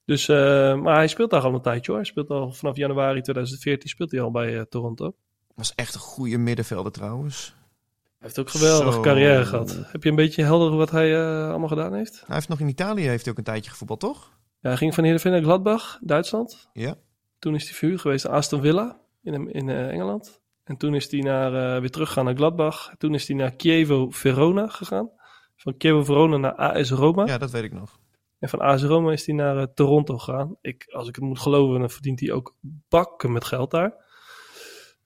Dus, 0.07 0.29
eh, 0.29 0.37
maar 0.81 0.95
hij 0.95 1.09
speelt 1.09 1.31
daar 1.31 1.43
al 1.43 1.55
een 1.55 1.61
tijdje 1.63 1.91
hoor. 1.91 2.01
Hij 2.01 2.11
speelt 2.11 2.31
al 2.31 2.53
vanaf 2.53 2.77
januari 2.77 3.21
2014 3.21 3.89
speelt 3.89 4.11
hij 4.11 4.21
al 4.21 4.31
bij 4.31 4.59
eh, 4.59 4.63
Toronto. 4.63 5.15
Was 5.55 5.75
echt 5.75 5.95
een 5.95 6.01
goede 6.01 6.39
middenvelder 6.39 6.93
trouwens. 6.93 7.55
Hij 8.03 8.15
heeft 8.19 8.39
ook 8.39 8.45
een 8.45 8.61
geweldige 8.61 8.93
Zo. 8.93 9.01
carrière 9.01 9.45
gehad. 9.45 9.79
Heb 9.87 10.03
je 10.03 10.09
een 10.09 10.17
beetje 10.17 10.43
helder 10.43 10.77
wat 10.77 10.91
hij 10.91 11.15
eh, 11.15 11.49
allemaal 11.49 11.69
gedaan 11.69 11.95
heeft? 11.95 12.23
Hij 12.27 12.35
heeft 12.35 12.49
nog 12.49 12.61
in 12.61 12.69
Italië 12.69 13.07
heeft 13.07 13.23
hij 13.23 13.33
ook 13.33 13.39
een 13.39 13.45
tijdje 13.45 13.71
gevoetbald, 13.71 14.01
toch? 14.01 14.31
Ja, 14.61 14.69
hij 14.69 14.77
ging 14.77 14.95
van 14.95 15.05
Heerenveen 15.05 15.33
naar 15.33 15.43
Gladbach, 15.43 15.99
Duitsland. 16.03 16.69
Ja. 16.73 16.95
Toen 17.39 17.55
is 17.55 17.65
hij 17.65 17.75
verhuurd 17.75 18.01
geweest 18.01 18.27
aan 18.27 18.35
Aston 18.35 18.61
Villa 18.61 19.01
in, 19.23 19.53
in 19.53 19.69
eh, 19.69 19.89
Engeland. 19.89 20.41
En 20.65 20.77
toen 20.77 20.95
is 20.95 21.11
hij 21.11 21.21
naar, 21.21 21.81
weer 21.81 21.91
teruggegaan 21.91 22.25
naar 22.25 22.37
Gladbach. 22.37 22.95
Toen 22.99 23.15
is 23.15 23.29
hij 23.29 23.37
naar 23.37 23.55
Chievo 23.57 24.11
Verona 24.11 24.67
gegaan. 24.67 25.11
Van 25.57 25.75
Chievo 25.79 26.05
Verona 26.05 26.37
naar 26.37 26.55
AS 26.55 26.91
Roma. 26.91 27.27
Ja, 27.27 27.39
dat 27.39 27.51
weet 27.51 27.65
ik 27.65 27.73
nog. 27.73 27.99
En 28.39 28.49
van 28.49 28.61
AS 28.61 28.83
Roma 28.83 29.13
is 29.13 29.27
hij 29.27 29.35
naar 29.35 29.57
eh, 29.57 29.67
Toronto 29.75 30.19
gegaan. 30.19 30.57
Ik, 30.61 30.87
als 30.93 31.09
ik 31.09 31.15
het 31.15 31.25
moet 31.25 31.39
geloven, 31.39 31.81
dan 31.81 31.91
verdient 31.91 32.21
hij 32.21 32.33
ook 32.33 32.57
bakken 32.89 33.33
met 33.33 33.45
geld 33.45 33.71
daar. 33.71 34.05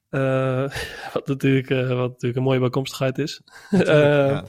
Eh, 0.09 0.64
wat, 1.12 1.27
natuurlijk, 1.27 1.71
eh, 1.71 1.88
wat 1.88 2.09
natuurlijk 2.09 2.37
een 2.37 2.43
mooie 2.43 2.59
bijkomstigheid 2.61 3.19
is. 3.19 3.43
Ja, 3.71 4.45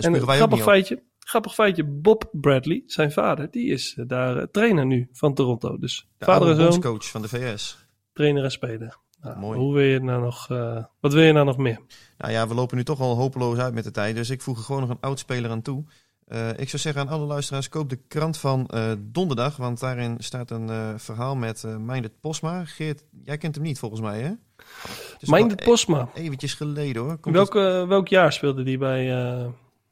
en 0.00 0.14
een 0.14 0.20
grappig 0.20 0.58
op. 0.58 0.64
feitje, 0.64 1.02
grappig 1.18 1.54
feitje, 1.54 1.84
Bob 1.84 2.28
Bradley, 2.32 2.82
zijn 2.86 3.12
vader, 3.12 3.50
die 3.50 3.70
is 3.70 3.98
daar 4.06 4.50
trainer 4.50 4.86
nu 4.86 5.08
van 5.12 5.34
Toronto. 5.34 5.78
Dus 5.78 6.08
De 6.18 6.24
vader 6.24 6.48
en 6.48 6.54
zoon, 6.54 6.64
bondscoach 6.64 7.10
van 7.10 7.22
de 7.22 7.28
VS. 7.28 7.86
trainer 8.12 8.44
en 8.44 8.50
speler. 8.50 9.00
Nou, 9.20 9.38
Mooi. 9.38 9.58
Hoe 9.58 9.74
wil 9.74 9.82
je 9.82 10.00
nou 10.00 10.22
nog, 10.22 10.46
wat 11.00 11.12
wil 11.12 11.22
je 11.22 11.32
nou 11.32 11.46
nog 11.46 11.56
meer? 11.56 11.80
Nou 12.18 12.32
ja, 12.32 12.48
we 12.48 12.54
lopen 12.54 12.76
nu 12.76 12.84
toch 12.84 13.00
al 13.00 13.16
hopeloos 13.16 13.58
uit 13.58 13.74
met 13.74 13.84
de 13.84 13.90
tijd. 13.90 14.16
Dus 14.16 14.30
ik 14.30 14.42
voeg 14.42 14.56
er 14.58 14.64
gewoon 14.64 14.80
nog 14.80 14.90
een 14.90 15.00
oud 15.00 15.18
speler 15.18 15.50
aan 15.50 15.62
toe. 15.62 15.84
Eh, 16.32 16.48
ik 16.48 16.68
zou 16.68 16.82
zeggen 16.82 17.02
aan 17.02 17.08
alle 17.08 17.26
luisteraars, 17.26 17.68
koop 17.68 17.90
de 17.90 17.98
krant 18.08 18.38
van 18.38 18.66
eh, 18.66 18.92
donderdag. 18.98 19.56
Want 19.56 19.80
daarin 19.80 20.16
staat 20.18 20.50
een 20.50 20.70
eh, 20.70 20.88
verhaal 20.96 21.36
met 21.36 21.64
eh 21.64 21.76
Meindert 21.76 22.20
Posma. 22.20 22.64
Geert, 22.64 23.04
jij 23.24 23.38
kent 23.38 23.54
hem 23.54 23.64
niet 23.64 23.78
volgens 23.78 24.00
mij, 24.00 24.20
hè? 24.20 24.28
Het 24.28 25.22
is 25.22 25.28
Mind 25.28 25.46
wel 25.46 25.56
de 25.56 25.64
Posma. 25.64 26.08
e- 26.14 26.20
eventjes 26.20 26.54
geleden 26.54 27.02
hoor. 27.02 27.18
Komt 27.18 27.34
welk, 27.34 27.52
welk 27.88 28.08
jaar 28.08 28.32
speelde 28.32 28.62
die 28.62 28.78
bij, 28.78 29.06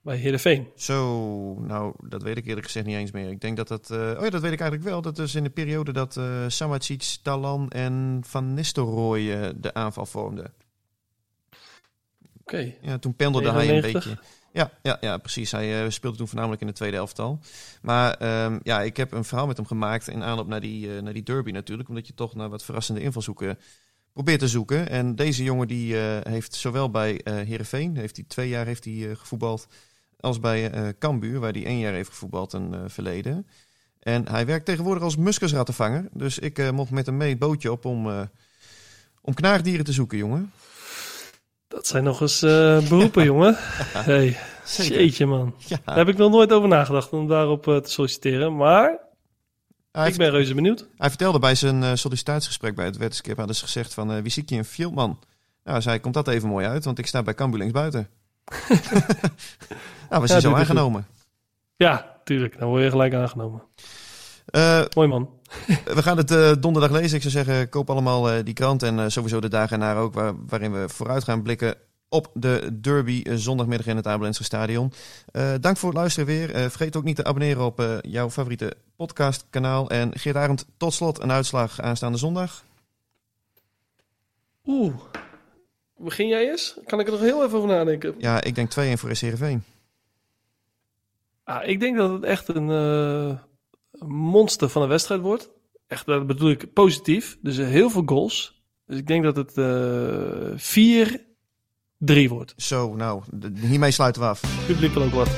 bij 0.00 0.16
Heerenveen? 0.16 0.68
Zo, 0.76 1.54
nou, 1.54 1.94
dat 1.98 2.22
weet 2.22 2.36
ik 2.36 2.46
eerlijk 2.46 2.66
gezegd 2.66 2.86
niet 2.86 2.96
eens 2.96 3.10
meer. 3.10 3.30
Ik 3.30 3.40
denk 3.40 3.56
dat 3.56 3.68
dat... 3.68 3.90
oh 3.90 4.22
ja, 4.22 4.30
dat 4.30 4.40
weet 4.40 4.52
ik 4.52 4.60
eigenlijk 4.60 4.90
wel. 4.90 5.02
Dat 5.02 5.18
is 5.18 5.34
in 5.34 5.42
de 5.42 5.50
periode 5.50 5.92
dat 5.92 6.20
Samacic, 6.46 7.16
Talan 7.22 7.68
en 7.68 8.20
Van 8.26 8.54
Nistelrooy 8.54 9.52
de 9.56 9.74
aanval 9.74 10.06
vormden. 10.06 10.52
Ja, 12.80 12.98
toen 12.98 13.14
pendelde 13.14 13.50
hij 13.50 13.60
een 13.60 13.66
99. 13.66 14.04
beetje. 14.04 14.38
Ja, 14.52 14.70
ja, 14.82 14.96
ja, 15.00 15.18
precies. 15.18 15.50
Hij 15.50 15.84
eh, 15.84 15.90
speelde 15.90 16.16
toen 16.16 16.28
voornamelijk 16.28 16.60
in 16.60 16.66
de 16.66 16.72
tweede 16.72 16.96
elftal. 16.96 17.38
Maar 17.82 18.14
ehm, 18.14 18.58
ja, 18.62 18.82
ik 18.82 18.96
heb 18.96 19.12
een 19.12 19.24
verhaal 19.24 19.46
met 19.46 19.56
hem 19.56 19.66
gemaakt 19.66 20.08
in 20.08 20.22
aanloop 20.22 20.46
naar 20.46 20.60
die, 20.60 20.96
eh, 20.96 21.02
naar 21.02 21.12
die 21.12 21.22
derby 21.22 21.50
natuurlijk. 21.50 21.88
Omdat 21.88 22.06
je 22.06 22.14
toch 22.14 22.34
naar 22.34 22.48
wat 22.48 22.64
verrassende 22.64 23.00
invalshoeken 23.00 23.58
probeert 24.12 24.38
te 24.38 24.48
zoeken. 24.48 24.88
En 24.88 25.14
deze 25.14 25.42
jongen 25.42 25.68
die 25.68 26.00
eh, 26.00 26.32
heeft 26.32 26.54
zowel 26.54 26.90
bij 26.90 27.20
eh 27.22 27.34
Heerenveen, 27.34 27.96
heeft 27.96 28.16
hij 28.16 28.24
twee 28.28 28.48
jaar 28.48 28.66
heeft 28.66 28.84
hij, 28.84 29.14
gevoetbald. 29.14 29.66
als 30.20 30.40
bij 30.40 30.94
Cambuur, 30.98 31.40
waar 31.40 31.52
hij 31.52 31.64
één 31.64 31.78
jaar 31.78 31.92
heeft 31.92 32.10
gevoetbald 32.10 32.54
eh, 32.54 32.60
verleden. 32.86 33.46
En 34.00 34.28
hij 34.28 34.46
werkt 34.46 34.64
tegenwoordig 34.64 35.02
als 35.02 35.16
muskusrattenvanger. 35.16 36.08
Dus 36.12 36.38
ik 36.38 36.72
mocht 36.72 36.90
met 36.90 37.06
hem 37.06 37.16
mee 37.16 37.30
het 37.30 37.38
bootje 37.38 37.72
op 37.72 37.84
om, 37.84 38.28
om 39.20 39.34
knaagdieren 39.34 39.84
te 39.84 39.92
zoeken, 39.92 40.18
jongen. 40.18 40.52
Dat 41.70 41.86
zijn 41.86 42.04
nog 42.04 42.20
eens 42.20 42.42
eh, 42.42 42.88
beroepen, 42.88 43.24
jongen. 43.24 43.56
Hey, 43.92 44.36
jeetje 44.64 45.26
man. 45.26 45.54
Ja, 45.58 45.78
Daar 45.84 45.96
heb 45.96 46.08
ik 46.08 46.16
nog 46.16 46.30
nooit 46.30 46.52
over 46.52 46.68
nagedacht 46.68 47.10
om 47.10 47.28
daarop 47.28 47.68
eh, 47.68 47.76
te 47.76 47.90
solliciteren. 47.90 48.56
Maar 48.56 48.98
hij, 49.92 50.08
ik 50.08 50.16
ben 50.16 50.30
reuze 50.30 50.54
benieuwd. 50.54 50.88
hij 50.96 51.08
vertelde 51.08 51.38
bij 51.38 51.54
zijn 51.54 51.82
eh, 51.82 51.90
sollicitatiegesprek 51.94 52.74
bij 52.74 52.84
het 52.84 52.96
wetenschap, 52.96 53.36
hadden 53.36 53.56
ze 53.56 53.64
gezegd 53.64 53.94
van, 53.94 54.22
wie 54.22 54.32
zie 54.32 54.42
ik 54.42 54.48
je 54.48 54.56
een 54.56 54.64
fieldman? 54.64 55.18
Nou, 55.64 55.80
zei, 55.80 56.00
komt 56.00 56.14
dat 56.14 56.28
even 56.28 56.48
mooi 56.48 56.66
uit, 56.66 56.84
want 56.84 56.98
ik 56.98 57.06
sta 57.06 57.22
bij 57.22 57.34
Cambuur 57.34 57.58
links 57.58 57.74
buiten. 57.74 58.08
nou, 60.08 60.20
was 60.20 60.26
Ja, 60.28 60.32
hij 60.32 60.40
zo 60.40 60.54
aangenomen. 60.54 61.06
Ja, 61.76 62.16
tuurlijk. 62.24 62.58
Dan 62.58 62.68
word 62.68 62.82
je 62.82 62.90
gelijk 62.90 63.14
aangenomen. 63.14 63.62
Mooi 64.94 65.08
man. 65.08 65.39
We 65.96 66.02
gaan 66.02 66.16
het 66.16 66.30
eh, 66.30 66.52
donderdag 66.60 66.90
lezen. 66.90 67.16
Ik 67.16 67.22
zou 67.22 67.44
zeggen, 67.44 67.68
koop 67.68 67.90
allemaal 67.90 68.30
eh, 68.30 68.44
die 68.44 68.54
krant. 68.54 68.82
En 68.82 68.98
eh, 68.98 69.04
sowieso 69.08 69.40
de 69.40 69.48
dagen 69.48 69.82
erna 69.82 70.00
ook, 70.00 70.14
waar, 70.14 70.32
waarin 70.46 70.72
we 70.72 70.88
vooruit 70.88 71.24
gaan 71.24 71.42
blikken 71.42 71.74
op 72.08 72.30
de 72.34 72.78
derby 72.80 73.22
zondagmiddag 73.34 73.86
in 73.86 73.96
het 73.96 74.06
Abelense 74.06 74.44
Stadion. 74.44 74.92
Dank 75.60 75.76
voor 75.76 75.88
het 75.88 75.98
luisteren 75.98 76.28
weer. 76.28 76.48
Vergeet 76.48 76.96
ook 76.96 77.04
niet 77.04 77.16
te 77.16 77.24
abonneren 77.24 77.64
op 77.64 78.00
jouw 78.00 78.30
favoriete 78.30 78.76
podcastkanaal. 78.96 79.90
En 79.90 80.18
Geert 80.18 80.36
Arend, 80.36 80.66
tot 80.76 80.94
slot 80.94 81.20
een 81.20 81.32
uitslag 81.32 81.80
aanstaande 81.80 82.18
zondag. 82.18 82.64
Oeh. 84.66 84.94
Begin 85.96 86.28
jij 86.28 86.50
eens? 86.50 86.78
Kan 86.86 87.00
ik 87.00 87.06
er 87.06 87.12
nog 87.12 87.20
heel 87.20 87.44
even 87.44 87.56
over 87.56 87.68
nadenken? 87.68 88.14
Ja, 88.18 88.42
ik 88.42 88.54
denk 88.54 88.70
2-1 88.70 88.74
voor 88.92 89.16
SC 89.16 89.22
Heerenveen. 89.22 89.64
Ah, 91.44 91.68
ik 91.68 91.80
denk 91.80 91.96
dat 91.96 92.10
het 92.10 92.22
echt 92.22 92.48
een 92.48 92.68
een 92.68 93.40
monster 94.06 94.68
van 94.68 94.82
een 94.82 94.88
wedstrijd 94.88 95.20
wordt. 95.20 95.50
Echt, 95.86 96.06
dat 96.06 96.26
bedoel 96.26 96.50
ik 96.50 96.72
positief. 96.72 97.38
Dus 97.42 97.58
eh, 97.58 97.66
heel 97.66 97.90
veel 97.90 98.02
goals. 98.06 98.62
Dus 98.86 98.98
ik 98.98 99.06
denk 99.06 99.24
dat 99.24 99.36
het 99.36 99.58
eh 99.58 100.58
4-3 102.26 102.28
wordt. 102.28 102.54
Zo, 102.56 102.94
nou, 102.94 103.22
hiermee 103.54 103.90
sluiten 103.90 104.22
we 104.22 104.28
af. 104.28 104.40
Het 104.40 104.66
publiek 104.66 104.92
wil 104.92 105.02
ook 105.02 105.12
wat. 105.12 105.28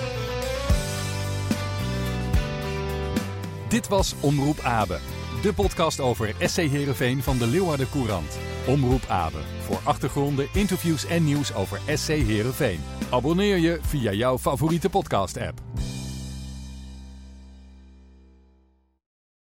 Dit 3.69 3.89
was 3.89 4.15
Omroep 4.21 4.59
Abe. 4.61 4.99
De 5.43 5.53
podcast 5.53 6.01
over 6.01 6.35
SC 6.39 6.57
Heerenveen 6.57 7.23
van 7.23 7.39
de 7.39 7.47
Leeuwarden 7.47 7.91
Courant. 7.91 8.39
Omroep 8.67 9.05
Abe. 9.09 9.39
Voor 9.61 9.81
achtergronden, 9.85 10.49
interviews 10.53 11.07
en 11.07 11.25
nieuws 11.25 11.55
over 11.55 11.81
SC 11.95 12.09
Heerenveen. 12.09 12.81
Abonneer 13.11 13.57
je 13.57 13.79
via 13.83 14.13
jouw 14.13 14.39
favoriete 14.39 14.91
podcast 14.91 15.37
app. 15.37 15.61